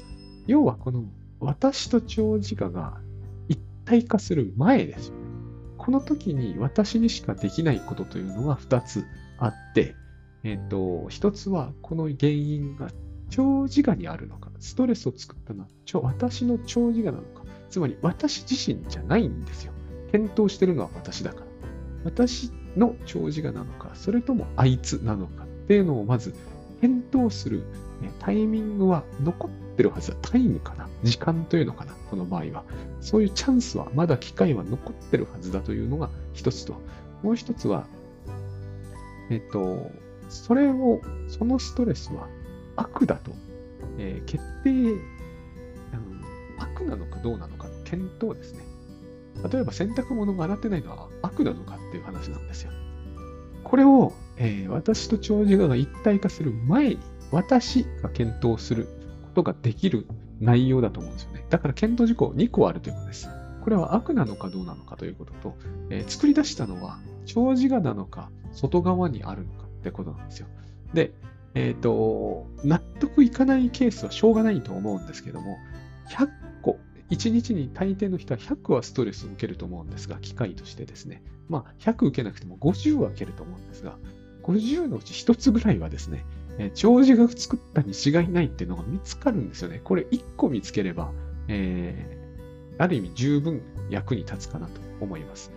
[0.47, 1.05] 要はこの
[1.41, 2.99] 私と長寿我が
[3.49, 5.22] 一体化する前ですよ。
[5.83, 9.05] この時に私にしかできないことというのが2つ
[9.37, 9.97] あって、
[10.45, 10.77] えっ、と、
[11.11, 12.89] 1つはこの原因が
[13.31, 15.69] 長寿我にあるのか、ストレスを作ったのは
[16.03, 19.73] 私の長寿我なのか、つまり私自身じゃないんですよ。
[20.13, 21.47] 検討してるのは私だから。
[22.05, 26.33] 私の長寿我なのか、それともあいつなのかっていうのをまず
[26.81, 27.65] 検討する
[28.21, 30.17] タイミングは残ってるはずだ。
[30.23, 30.89] タイムかな？
[31.03, 31.95] 時間というのかな？
[32.11, 32.65] この場合は。
[33.01, 36.75] そういうチャンスは、まだ機会は残ってるはずだというのが一つと。
[37.23, 37.87] もう一つは、
[39.31, 39.91] えっと、
[40.29, 42.29] それを、そのストレスは
[42.77, 43.33] 悪だと、
[43.99, 45.01] えー、決定、うん、
[46.59, 48.65] 悪なのかどうなのかの検討ですね。
[49.51, 52.71] 例えば洗濯物が洗ってないのは悪なのかっていう話なんですよ。
[53.65, 56.99] これを、えー、私と長寿が一体化する前に、
[57.31, 58.87] 私が検討する
[59.33, 60.07] ことができる
[60.41, 61.45] 内容だと思うんですよね。
[61.49, 63.29] だから検討事項2個あるということです。
[63.63, 65.57] これは悪なのかどうなのかということと、
[65.89, 70.49] えー、作り出したのは長寿画なのか外側にあるのかってことなんですよ。
[70.93, 71.13] で、
[71.55, 75.59] え、ー、と、納得いかないケースはしょうがないと思うんですけども、
[76.11, 76.29] 100
[76.61, 76.79] 個、
[77.11, 83.97] 1日に大抵の人は100はストレスを受けると思うんですが、機械としてですね、まあ100受けなくても50は受けると思うんですが、
[84.43, 86.25] 50のうち1つぐらいはですね、
[86.59, 89.81] え、長寿が作ったに違いないっていうのが見つかるんですよね。
[89.83, 91.13] これ1個見つければ、
[91.49, 95.53] えー、ある意味十分役に立つかなと思います。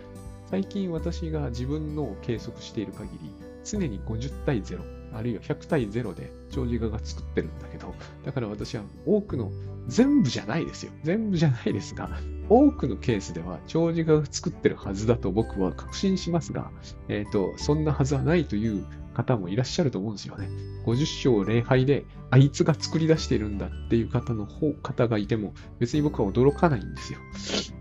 [0.50, 3.30] 最近私が自分の計測している限り、
[3.64, 4.80] 常に50対0、
[5.12, 9.50] あるいは100対0で長寿画が作ってるんだけど、だから私は多くの、
[9.88, 10.92] 全部じゃないですよ。
[11.04, 12.10] 全部じゃないですが、
[12.48, 16.70] 多くのケースでは長寿画が作ってるはずだと僕は確信しますが、
[17.08, 18.84] えっ、ー、と、そんなはずはないという
[19.16, 20.48] 方もいらっしゃると思うんですよね。
[20.84, 27.18] 50勝0敗で、あいつが作り出してるんだっていう方の方、方がいても、別に僕は驚かないんですよ。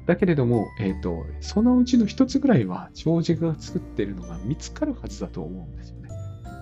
[0.06, 6.10] だけれども、えっ、ー、と、そのうちの一つぐらいは、長寿が作ってるのが見つかるはずだと思うんですよね。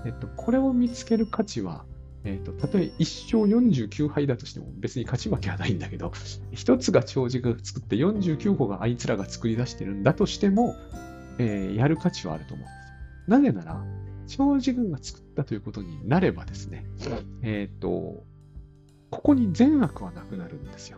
[0.06, 1.86] えっと、これを見つける価値は、
[2.26, 6.12] えっ、と、たとえ1勝49敗だとしても別に勝ち負けはないんだけど、
[6.52, 10.76] 一つが長寿が作って49個があいつらが作り出してるんだとしても、
[11.38, 12.84] えーやる価値はあると思うんですよ。
[13.28, 13.84] なぜなら、
[14.28, 16.86] 長寿軍が作ったということになればですね、
[17.42, 18.24] えっ、と、
[19.10, 20.98] ここに善悪はなくなるんですよ。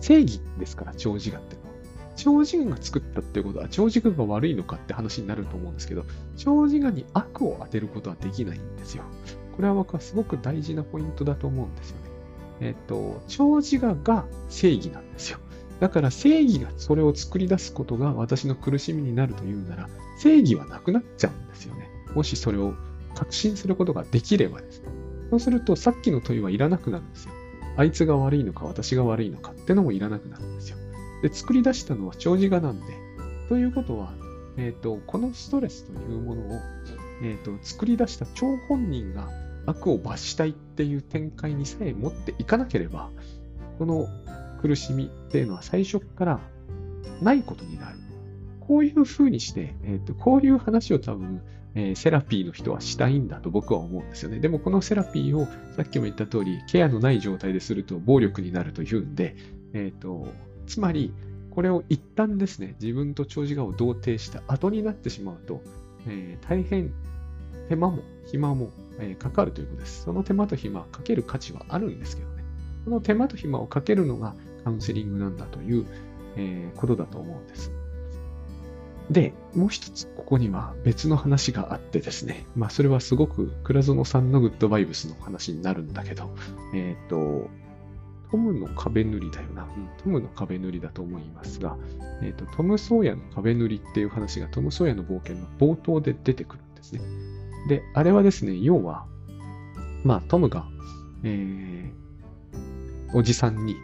[0.00, 1.68] 正義ですから、長寿軍ってのは。
[2.16, 6.04] 長寿軍が作ったっていうことは、長寿軍が悪いのかって話になると思うんですけど、
[6.36, 9.04] 長寿軍に悪を当てることはできないんですよ。
[9.54, 12.02] これは僕はすごく大事なポイントだと思うんですよね。
[12.60, 15.38] えっ、と、長寿画が正義なんですよ。
[15.80, 21.88] だから正義がそれを作り出すことが私の苦しみになるというなら、正義はなくなっちゃうんですよね。
[22.14, 22.74] もしそれを
[23.14, 24.88] 確信することができればですね。
[25.30, 27.32] そうすると、さっきの問いはいらなくなるんですよ。
[27.76, 30.76] あいつが悪いのか、私が悪いのかってのもいらなくなるんですよ。
[31.22, 32.86] で、作り出したのは長寿画なんで。
[33.48, 34.12] ということは、
[34.56, 36.60] えっ、と、このストレスというものを、
[37.22, 39.28] えっ、と、作り出した張本人が
[39.66, 43.10] 悪を罰したいっていう展開にさえ持っていかなければ、
[43.78, 44.08] この
[44.60, 46.40] 苦しみっていうのは最初から
[47.22, 47.98] ないことになる。
[48.60, 51.40] こういうふうにして、えっ、と、こういう話を多分、
[51.74, 54.40] えーセラピーの人はしたいんだと僕は思うんですよね。
[54.40, 59.36] でもこのセラピーをさっきも言った通り、ケアのない状態ですると暴力になるというんで、
[59.72, 60.28] えっ、と、
[60.66, 61.12] つまり、
[61.50, 65.62] これを一旦ですね、自分と長寿画を同定した後になってしまうと、
[66.06, 66.92] えー大変
[67.68, 70.04] 手間も暇も、えーかかるということです。
[70.04, 72.44] その手間と暇、かける価値はあるんですけどね。
[72.84, 75.86] その手間と暇をかけるのがカウンセリングなんだという、
[76.36, 77.72] えーことだと思うんです。
[79.10, 82.44] で、もう一つここには別の話があってですね。
[82.54, 86.30] まあそれはすごく倉園さんのグッドバイブスの話になるんだけど、
[86.74, 87.48] えっ、と、
[88.30, 89.62] トムの壁塗りだよな。
[89.62, 91.76] うん、トムの壁塗りだと思いますが、
[92.22, 97.00] えっ、と、トム・ソーヤの壁塗りっていう話がトム・ソーヤの冒険の冒頭で出てくるんですね。
[97.68, 99.06] で、あれはですね、要は、
[100.04, 100.66] まあ、トムが、
[101.24, 103.76] えー、おじさんに、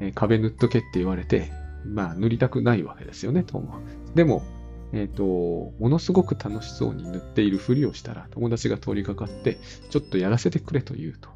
[0.00, 1.52] えー壁塗っとけって言われて、
[1.84, 3.78] まあ、塗りたくないわけですよね、トムは。
[4.14, 4.42] でも、
[4.92, 9.58] えっ、と、ものすごく楽しそうに塗っているふりをしたら、友達が通りかかって、
[9.90, 11.30] ちょっとやらせてくれと言うと。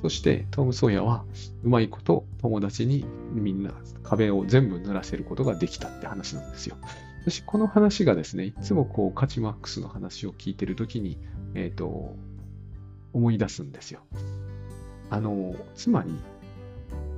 [0.00, 1.24] そして、トム・ソーヤは、
[1.62, 3.72] うまいこと友達にみんな
[4.02, 6.76] 壁を全部塗らせることができたって話なんですよ。
[7.22, 11.18] 私、この話がですね、いつもこう、カチマックスの話を聞いてるときに、
[11.54, 12.16] えっ、と、
[13.12, 14.00] 思い出すんですよ。
[15.10, 16.10] あの、つまり、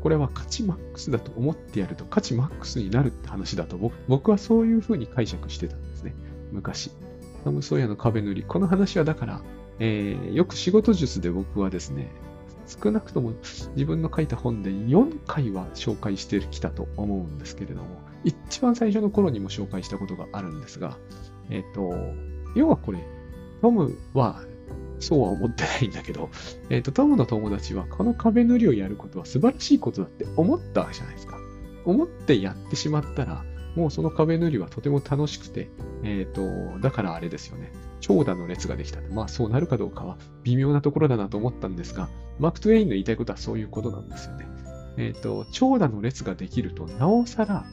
[0.05, 6.14] これは価値マックスだと思ってやると価値マックスになるって話だと僕はそういうふうに解釈してたんですね。
[6.53, 6.90] 昔。
[7.43, 8.45] トム・ソーヤの壁塗り。
[8.47, 9.40] この話はだから、
[9.79, 12.11] えーよく仕事術で僕はですね、
[12.67, 13.33] 少なくとも
[13.77, 17.88] 自分の書いた本で4回は紹介してきたと思うんですけれども、
[18.25, 20.99] 一番最初の頃にも紹介したことがあるんですが、
[21.49, 21.95] えっ、と、
[22.55, 22.99] 要はこれ、
[23.62, 24.43] トムは
[25.00, 26.30] そうは思ってないんだけど、
[26.70, 31.38] えっ、と、トムの友達はこの壁塗りをやることは素晴らしいことだって思ったわけじゃないですか。
[31.85, 33.44] 思ってやってしまったら、
[33.76, 35.70] もうその壁塗りはとても楽しくて、
[36.02, 37.72] えっ、と、だからあれですよね。
[38.00, 39.00] 長蛇の列ができた。
[39.12, 44.46] まあそうなるかどうかは微妙なところだなと思ったんですが、マーク・トゥエインの言いたいことはそういうことなんですよね。
[44.96, 47.64] えっ、と、長蛇の列ができると、なおさら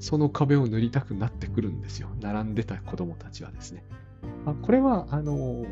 [0.00, 2.08] その壁を塗りたくなってくるんですよ。
[2.20, 3.84] 並んでた子供たちはですね。
[4.44, 5.64] あこれは、あの、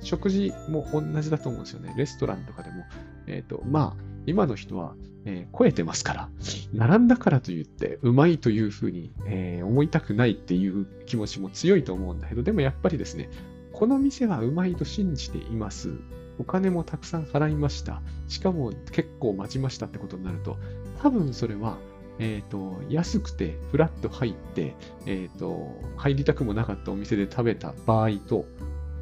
[0.00, 1.94] 食事も同じだと思うんですよね。
[1.96, 2.84] レストランとかでも。
[3.26, 6.28] えっ、と、まあ、今の人は、えー超えてますから、
[6.72, 13.28] 並んだからといって、うまいというふうに、えー思いたくないっていう気持ちも強いと思うんだけど、でもやっぱりですね、
[13.72, 15.92] この店はうまいと信じています。
[16.38, 18.00] お金もたくさん払いました。
[18.28, 20.56] しかも結構待ちましたってことになると、
[21.02, 21.78] 多分それは、
[22.18, 24.74] えっ、と、安くてフラッと入って、
[25.06, 28.46] えっ、と、入りたくもなかったお店で食べた場合と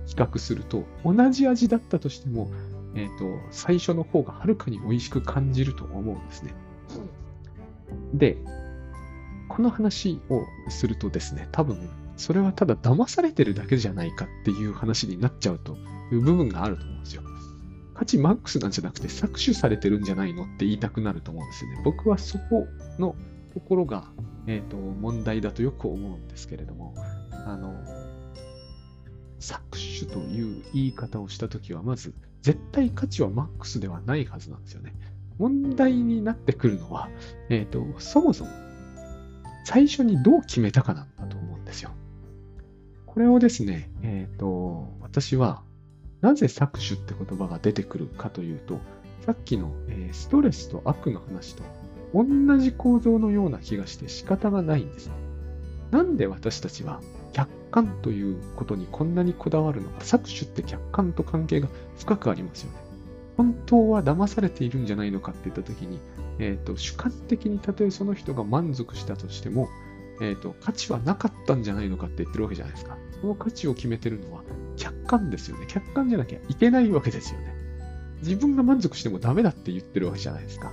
[0.07, 2.51] 比較すると、同じ味だったとしても、
[2.95, 6.55] えっ、と、最初の方がはるかに美味しく感じると思うんですね。
[8.15, 8.39] で、
[9.49, 15.77] この話をするとですね、多分、それはただ騙されてるだけじゃないかっていう話になっちゃうと
[16.13, 17.23] いう部分があると思うんですよ。
[17.95, 21.81] 価値マックスなんじゃなくて搾取されてるんじゃないのって言いたくなると思うんですよね。
[21.83, 22.67] 僕はそこ
[22.99, 23.15] の
[23.55, 24.11] ところが、
[24.47, 26.95] えー、と問題だとよく思うんですけれども、
[27.33, 27.75] あの、
[29.41, 34.95] 搾取という言い方をしたときは、まず、絶対価値はマックスではないはずなんですよね。
[35.39, 37.09] 問題になってくるのは、
[37.51, 38.51] えっ、と、そもそも、
[39.65, 41.91] 最初にどう決めたかなんだと思うんですよ。
[43.05, 45.63] これをですね、えっ、と、私は、
[46.21, 48.81] なぜ搾取って言葉が出てくるかというと、
[49.25, 51.63] さっきの、えーストレスと悪の話と
[52.15, 52.25] 同
[52.59, 55.11] じ構造のような気がして仕方がないんです。
[55.91, 57.01] なんで私たちは
[57.77, 61.69] 観ということにこんなにこだわるのか、搾取って客観と関係が
[61.99, 62.79] 深くありますよね。
[63.37, 66.01] 本当は騙されているんじゃないのかって言ったときに、
[66.39, 69.69] えっ、と、主観的にたとえその人が満足したとしても、
[70.23, 72.97] えっ、と、価値はなかったんじゃないのかって言ってるわけじゃないですか。
[73.21, 74.43] その価値を決めてるのは
[74.79, 75.67] 客観ですよね。
[75.69, 77.55] 客観じゃなきゃいけないわけですよね。
[78.23, 80.73] 自分が満足してもダメだって言ってるわけじゃないですか。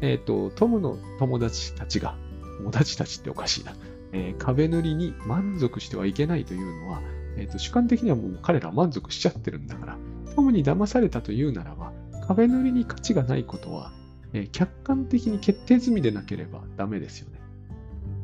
[0.00, 2.16] えっ、と、トムの友達たちが、
[2.58, 3.72] 友達たちっておかしいな。
[4.14, 7.02] えー壁塗りに満足してはいけないというのは、
[7.36, 9.98] えっ、と、主観的にはもう彼らは満足しちゃってるんだから、
[10.34, 11.92] トムに騙されたというならば、
[12.26, 13.92] 壁塗りに価値がないことは、
[14.32, 17.40] えー客観的に決定済みでなければダメですよね。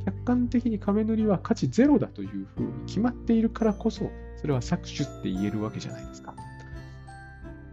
[0.05, 4.11] 客観的に壁塗りは価値ゼロだというふうに決まっているからこそ、
[4.41, 6.35] それは搾取って言えるわけじゃないですか。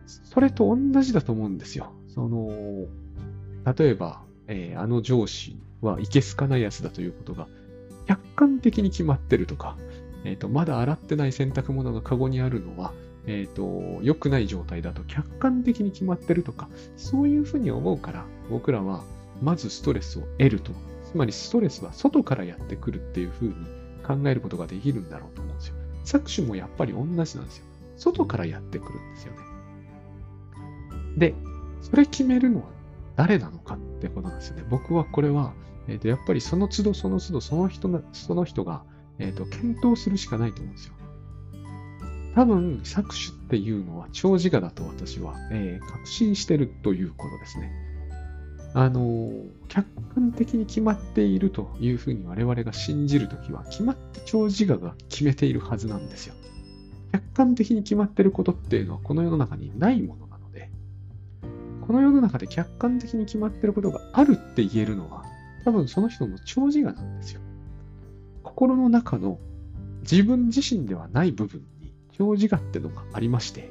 [0.05, 1.91] それと同じだと思うんですよ。
[2.07, 2.87] その、
[3.77, 7.47] 例えば、えーあの上司はいけすかないやつだということが、
[8.07, 9.77] 客観的に決まってるとか、
[10.23, 12.93] えっ、と、まだ洗ってない洗濯物がカゴにあるのは、
[13.25, 19.03] えっ、と、良くない状態だと客観的に決まってるとか、そういうふうに思うから、僕らは、
[19.41, 20.71] まずストレスを得ると。
[21.03, 23.53] つまり、ストレスは外からやってくるっていうふうに
[24.05, 25.75] 考えることができるんだろうと思うんですよ。
[26.05, 27.65] 搾取もやっぱり同じなんですよ。
[27.97, 29.39] 外からやってくるんですよね。
[31.17, 31.35] で、
[31.81, 32.65] それ決めるのは
[33.15, 34.63] 誰なのかってことなんですよね。
[34.69, 35.53] 僕はこれは、
[35.87, 38.83] えっ、と、やっぱりその都度その都度その人が、その人が、
[39.19, 40.93] えっ、と、検討するしかないと思うんですよ。
[42.35, 47.71] 多分、搾取っていうのは長自我だと私は、えー確信してるということですね。
[48.73, 49.31] あの
[49.69, 56.35] 客観的に決まっているというふうに我々が信じるときは、決まって長自我が決めているはずなんですよ。
[57.11, 60.69] 客観的に決まっていることっていうのはこの世の中にないものなので、
[61.87, 65.23] この世の中で客観的に決まっていることがあるって言えるのは、
[65.67, 67.41] 多分その人の長自我なんですよ。
[68.41, 69.37] 心の中の
[70.09, 73.69] 自分自身ではない部分に長自我ってのがありまして、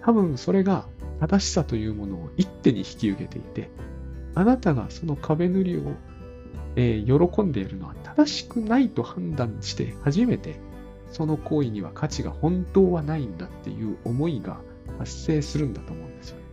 [0.00, 0.86] 多分それが
[1.20, 3.68] 正しさというものを一手に引き受けていて、
[4.34, 5.92] あなたがその壁塗りを、
[6.74, 10.58] えー喜んでいるのは正しくないと判断して初めて
[11.12, 14.56] その行為には価値が本当はないんだっていう思いが
[14.98, 16.44] 発生するんだと思うんですよね。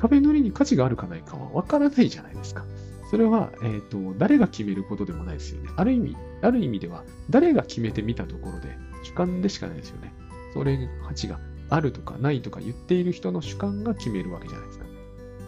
[0.00, 2.64] 壁塗りに価値があるかないかはわからないじゃないですか。
[3.10, 5.70] それは、えっ、と、誰が決めることでもないですよね。
[5.76, 10.12] ある意味、ある意味では、誰が決めてみたところで主観でしかないですよね。
[10.52, 11.40] それが価値が
[11.70, 14.84] あるとかないとか言っている人の主観が決めるわけじゃないですか。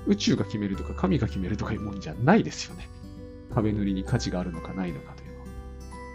[0.07, 2.89] 宇宙が決めるとか神が決めるとかいうもんじゃないですよね。
[3.55, 5.47] 壁塗りに価値があるのかないのかというのは。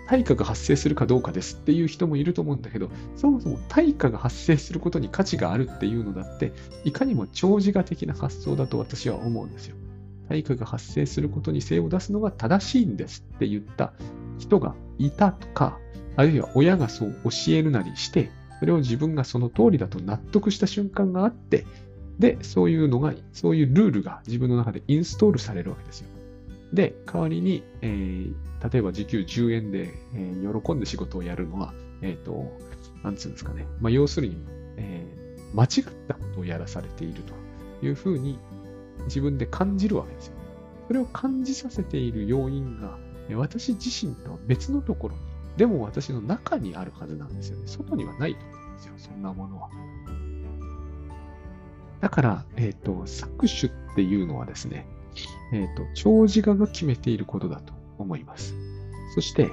[0.07, 9.75] 対価が発生するかどうかですっていう人もいると思うんだけど、そもそも対価が発生することに価値があるっていうのだって、いかにも長自我的な発想だと私は思うんですよ。
[10.29, 13.93] 対価が発生することに精を出すのが正しいんですって言った
[14.37, 15.79] 人がいたとか、
[16.15, 21.65] あるいは親がそう教えるなりして、それを自分がその通りだと納得した瞬間があって、
[22.19, 26.07] で、そういうのが、そういうルールが自分の中でインストールされるわけですよ。
[26.73, 28.33] で、代わりに、えー
[28.71, 32.51] 例えば時給10円で、えー喜んで仕事をやるのは、えっ、と、
[33.03, 33.67] なんつうんですかね。
[33.79, 34.37] まあ、要するに、
[34.77, 38.37] えー間違ったことをやらされているというふうに
[39.05, 40.33] 自分で感じるわけですよ。
[40.87, 42.97] それを感じさせている要因が、
[43.35, 45.21] 私自身とは別のところに、
[45.57, 47.67] でも私の中にあるはずなんですよね。
[47.67, 49.69] 外にはないと思うんですよ、そんなものは。
[52.01, 54.85] だから、えっ、と、搾取っていうのはですね、
[55.53, 58.53] えっ、と、長自我が決めていることだと思います。
[59.15, 59.49] そして、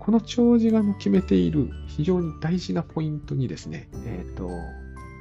[0.00, 4.50] この長自我の決めている非常に大事なポイントにですね、えっ、と、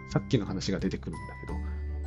[0.09, 1.53] さっきの話が出てくるんだけど、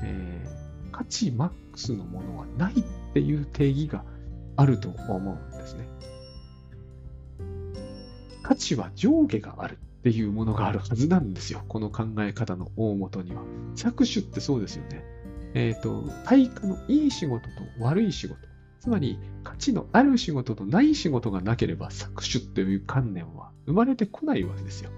[0.05, 0.56] えー
[0.97, 4.03] 価値マックスのものはないっていう定義が
[4.57, 5.86] あると思うんですね。
[8.42, 11.62] 価値は上下があるっていうものがあるはずなんですよ。
[11.68, 13.42] この考え方の大元には。
[13.74, 15.05] 搾取ってそうですよね。
[15.53, 18.38] えっ、と、対価のいい仕事と悪い仕事。
[18.80, 24.90] つまり、価値のある仕事とない仕事がなければ搾取という観念は生まれてこないわけですよ。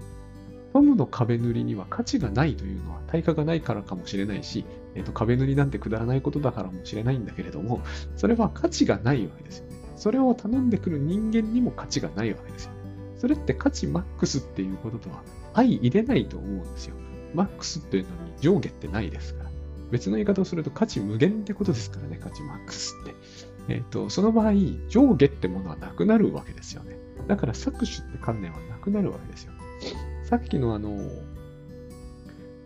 [0.71, 4.63] トムの壁塗りには価値がないというのは対価がないからかもしれないし、
[4.95, 7.81] えっと壁塗りなんてくだらないことだからもしれないんだけれども、
[8.15, 9.75] それは価値がないわけですよね。
[9.95, 12.77] それを頼んでくる人間にも価値がないわけですよね。
[13.17, 15.23] それって価値マックスっていうこととは
[15.53, 16.95] 相入れないと思うんですよ。
[17.33, 19.49] マックスっていうのに上下ってないですから。
[19.91, 23.15] 別の言い方をすると価値無限ってことですからね、価値マックスって。
[23.67, 24.53] えっ、と、その場合、
[24.87, 26.97] 上下ってものはなくなるわけですよね。
[27.27, 29.53] だから搾取って観念はなくなるわけですよ。
[30.23, 30.97] さっきのあの、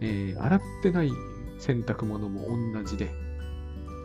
[0.02, 1.12] えー洗ってない
[1.64, 3.12] 洗濯物も同じで、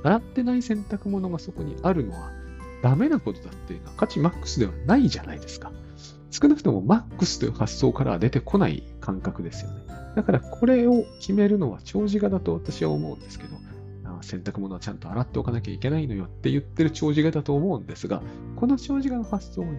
[0.04, 2.30] 洗ってない洗濯物がそこにあるのは
[2.82, 5.72] ダメなことだっていうのは価値マックスではないじゃないですか。
[6.30, 9.82] 少なくともマックスという発想からは出てこない感覚ですよね。
[10.14, 13.56] だからこれを決めるのは長寿画だと私は思うんですけど、
[14.22, 18.22] 洗濯物はちゃんと洗っておかなきゃいけないのよって言ってる長寿画だと思うんですが、
[18.56, 19.78] この長寿画の発想に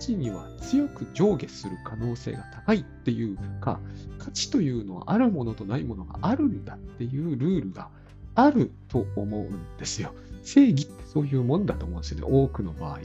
[0.00, 3.78] 値には強く上下する可能性が高いっていうか、
[4.18, 7.88] 価値というのはあるものとないものがあるんだっていうルールが
[8.34, 10.12] あると思うんですよ。
[10.42, 12.26] 正義ってそういうもんだと思うんですよね。
[12.28, 13.00] 多くの場合。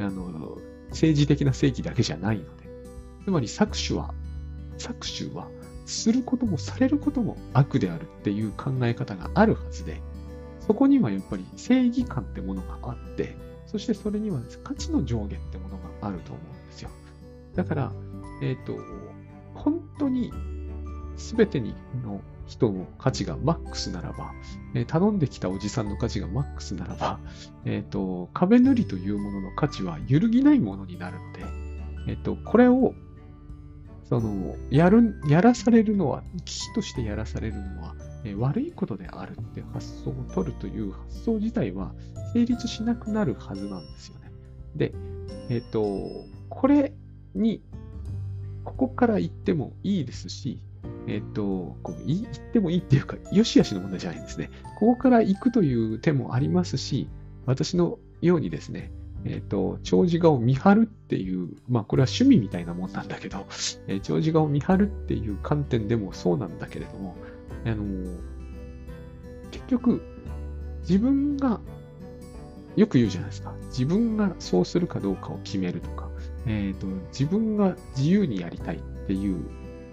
[0.00, 0.58] あの、
[0.90, 2.62] 政治的な正義だけじゃないので。
[3.24, 4.12] つまり搾取は、
[4.78, 5.48] 搾取は、
[5.86, 10.00] することもされることも悪であるっていう考え方があるはずで、
[10.66, 13.36] そこにはやっぱり正義感ってものがあって、
[13.66, 16.90] そしてそれには価値の上下ってものがあると思うんですよ。
[17.54, 17.92] だから、
[18.42, 18.76] えっ、ー、と、
[19.54, 20.32] 本当に
[21.16, 21.74] 全てに
[22.04, 24.32] の人の価値がマックスならば、
[24.74, 27.20] えー、頼んできたおじさんの価値がマックスならば、
[27.64, 32.94] えっ、ー、と、壁塗りというものの価値は揺るぎないものになるので、えっ、と、これを、
[34.08, 37.94] その、やる、やらされるのは、危機としてやらされるのは、
[38.24, 41.92] え悪いことであるって発想を取るという発想自体は
[42.32, 44.32] 成立しなくなるはずなんですよね。
[44.76, 44.94] で、
[45.48, 46.92] えっ、と、これ
[47.34, 47.62] に、
[48.64, 50.60] ここから言ってもいいですし、
[51.06, 54.50] えっ、と、こう言ってもいいっていうか、よしあしの問題じゃないんですね。
[54.78, 57.08] ここから行くという手もありますし、
[57.46, 58.92] 私のようにですね、
[59.24, 63.46] えっ、と、長寿画を見張るっていう、まあこれは趣味みたいなもんなんだけど、
[63.88, 67.16] えー、長寿画を見張るっていう観点でもそうなんだけれども、
[67.64, 67.84] あの
[69.50, 70.02] 結局、
[70.80, 71.60] 自分が、
[72.76, 73.54] よく言うじゃないですか。
[73.66, 76.08] 自分がそうするかどうかを決めるとか、
[76.46, 79.44] え、ー、と、自分が自由にやりたいっていう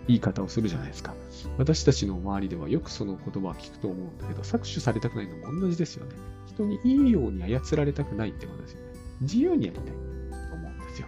[0.07, 1.13] 言い方をするじゃないですか。
[1.57, 6.15] 私たちの周りではよくその言葉を聞くと思うんだけど、搾取されたくないのも同じですよね。
[6.47, 8.87] 人にいいように操られたくないってことですよね。
[9.21, 11.07] 自由にやりたいと思うんですよ。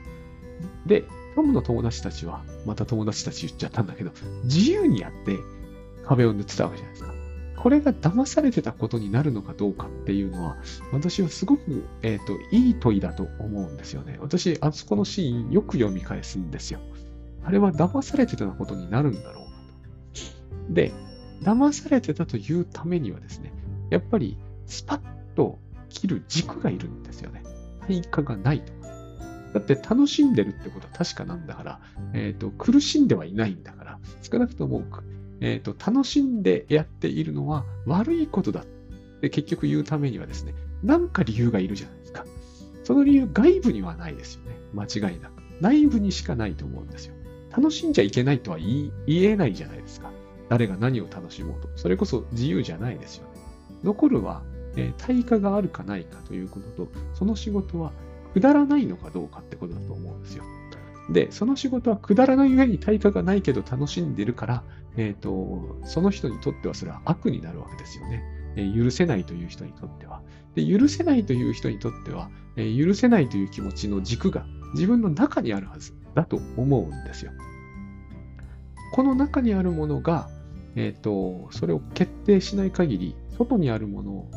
[0.85, 1.03] で、
[1.35, 4.11] トムの友達たちは、また友達たち言っちゃったんだけど、
[4.43, 5.39] 自由にやって
[6.05, 7.20] 壁を塗ってたわけじゃないですか。
[7.61, 10.57] これが騙されてたことになるのかどうかっていうのは、
[10.91, 14.17] 私はすごく、えっ、ー、と、いい問いだと思うんですよね。
[14.19, 16.79] 私、あそこのシーンよく読み返すんですよ。
[17.43, 19.51] あれは騙されてたことになるんだろうか
[20.67, 20.73] と。
[20.73, 20.91] で、
[21.43, 23.53] 騙されてたというためにはですね、
[23.91, 25.01] やっぱりスパッ
[25.35, 25.59] と
[25.89, 27.43] 切る軸がいるんですよね。
[27.87, 28.79] 対価がないとか。
[29.53, 31.79] だって楽しんでるってことは確かなんだから、
[32.13, 34.83] えっ、ー、と、苦しんではいないんだから、少なくとも、
[35.41, 38.65] えっ、ー、と、楽しんでやっているのは悪いことだっ
[39.21, 42.25] て結局言うためにはですね、なんか理由がいるじゃないですか。
[42.83, 44.55] その理由外部にはないですよね。
[44.73, 45.41] 間違いなく。
[45.59, 47.15] 内部にしかないと思うんですよ。
[47.55, 50.11] 楽しんじゃいけないとは言えないじゃないですか。
[50.49, 51.69] 誰が何を楽しもうと。
[51.75, 53.31] それこそ自由じゃないですよね。
[53.83, 54.41] 残るは、
[54.75, 57.91] えー、対価があるかないかということと、その仕事は
[58.33, 60.43] くだらないのかどうかってことだと思うんですよ。
[61.11, 64.63] で、その仕事はくだらない上に対価がないけど楽しんでるから、
[64.97, 68.23] えっ、ー、と、その人にとってはそれは悪になるわけですよね。
[68.55, 70.21] えー、許せないという人にとっては。
[70.55, 77.31] で、許せないという人にとっては、えー、許せないという気持ちの軸が自分の中にあるはずだと思うんですよ。
[78.93, 80.29] この中にあるものが、
[80.75, 84.31] えっ、ー、と、それを決定しない限り、外にあるものを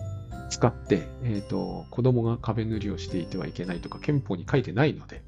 [0.51, 5.23] 使って、えっ、ー、と、子供が壁塗りをしていてはいけないとか憲法に書いてないので、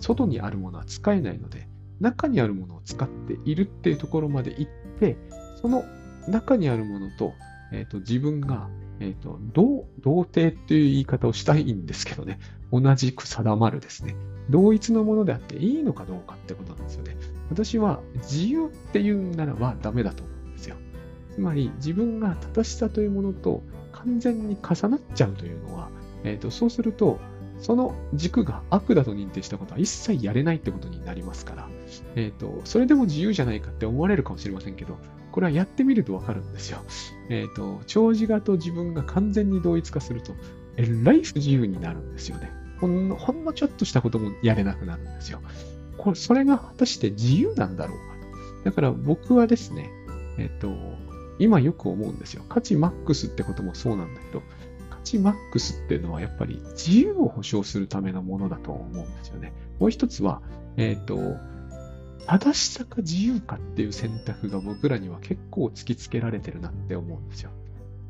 [0.00, 1.68] 外にあるものは使えないので、
[2.00, 5.16] 中にあるものを使っているっていうところまで行って、
[5.60, 5.84] その
[6.28, 7.34] 中にあるものと、
[7.72, 8.68] えっ、ー、と、自分が、
[9.00, 12.38] えっ、と、同、同定っていう言い方をしたいんですけどね、
[12.72, 14.14] 同じく定まるですね。
[14.48, 17.16] 同一のものであっていいのかどうかってことなんですよね。
[17.50, 20.76] 私は自由っていうならばダメだと思うんですよ。
[21.32, 25.90] つまり自分が正しさというものと完全に重なっちゃうというのは、
[26.24, 27.18] えーと、そうすると、
[27.60, 31.68] その軸が悪だと認定したことは一切やれないってことになりますから、
[32.16, 34.98] えっ、ー、と、それでも自由じゃないかって思われるかもしれませんけど、
[35.30, 36.78] これはやってみるとわかるんですよ。
[37.28, 40.32] えっ、ー、と、長寿画と自分が完全に同一化すると、
[40.76, 42.50] えらい不自由になるんですよね。
[42.80, 45.40] ほんの、ほんのちょっとしたこともやれなくなるんですよ。
[45.98, 48.04] これ、それが果たして自由なんだろうか
[48.62, 48.64] と。
[48.64, 49.90] だから僕はですね、
[50.38, 50.72] えっと、
[51.38, 52.42] 今よく思うんですよ。
[52.48, 54.42] 価値マックスってこともそうなんだけど、
[55.18, 59.52] マックスっていうのはやっぱり自由を保障するためのものだと思うんですよね。
[59.78, 60.42] もう一つは、
[60.76, 61.18] えっと、
[62.26, 67.50] 正しさか自由かっていう選択が僕らには結構突きつけられてるなって思うんですよ。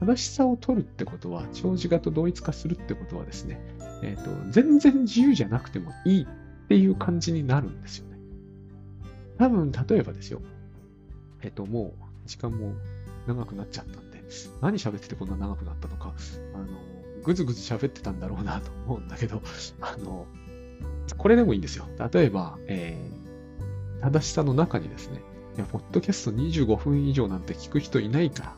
[0.00, 3.60] 正しさを取るってことは、長寿画と同一化するってことはですね、
[4.02, 6.26] えっ、ー、と、全然自由じゃなくてもいいっ
[6.68, 8.16] ていう感じになるんですよね。
[9.38, 10.40] 多分、例えばですよ。
[11.42, 11.94] えっ、ー、と、も
[12.26, 12.72] う、時間も
[13.26, 14.24] 長くなっちゃったんで、
[14.62, 16.14] 何喋っててこんな長くなったのか、
[17.30, 19.40] ぐずぐず喋ってたんだろうなと思うんだけど、
[19.80, 20.26] あの、
[21.16, 21.86] これでもいいんですよ。
[22.12, 25.22] 例えば、えー、正しさの中にですね、
[25.56, 28.56] いや、ポッドキャスト25分以上なんて聞く人いないから、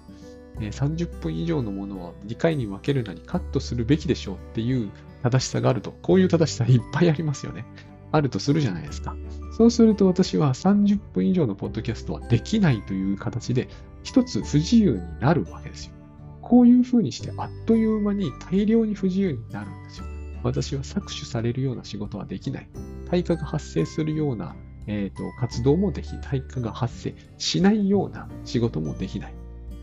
[0.60, 4.90] えー30分以上のものは2回に分けるなりカットするべきでしょうっていう
[5.22, 7.66] 正しさがあると、こういう正しさいっぱいありますよね。
[8.10, 9.16] あるとするじゃないですか。
[9.56, 13.68] そうすると私は30分以上のポッドキャストはできないという形で、
[14.02, 15.92] 一つ不自由になるわけですよ。
[16.52, 20.04] こういう風にしてあっという間に大量に不自由になるんですよ。
[20.42, 22.68] 私は搾取されるような仕事はできない。
[23.08, 24.54] 対価が発生するような、
[24.86, 29.34] えーと活動もでき、対価が発生しないような仕事もできない。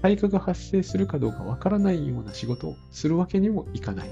[0.03, 4.09] 対価が発生するかどうかわからないような仕事をするわけにもいかない。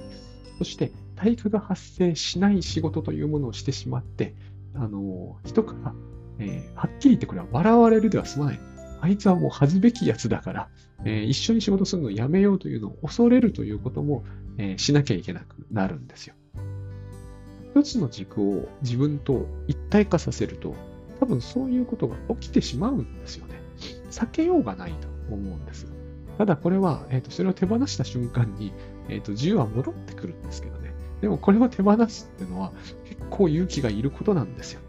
[0.58, 4.34] そして、対価が発生しない仕事というものをしてしまって、
[4.74, 5.94] あの、人から、
[6.40, 8.77] えーはっきり言ってこれは笑われるでは済まない。
[9.02, 10.70] あいつはもう恥ずべきやつだから、
[11.06, 14.24] えー一緒に仕事するのをやめようというのを恐れるということも、
[14.58, 16.36] えーしなきゃいけなくなるんですよ。
[17.76, 20.74] 一つの軸を自分と一体化させると、
[21.20, 23.62] 多分そういうことが起きてしまうんですよね。
[24.10, 25.86] 避けようがないと思うんです。
[26.38, 28.72] ただこれは、えーとそれを手放した瞬間に、
[29.10, 30.94] えーと自由は戻ってくるんですけどね。
[31.22, 32.72] でもこれを手放すっていうのは
[33.06, 34.82] 結構勇気がいることなんですよ。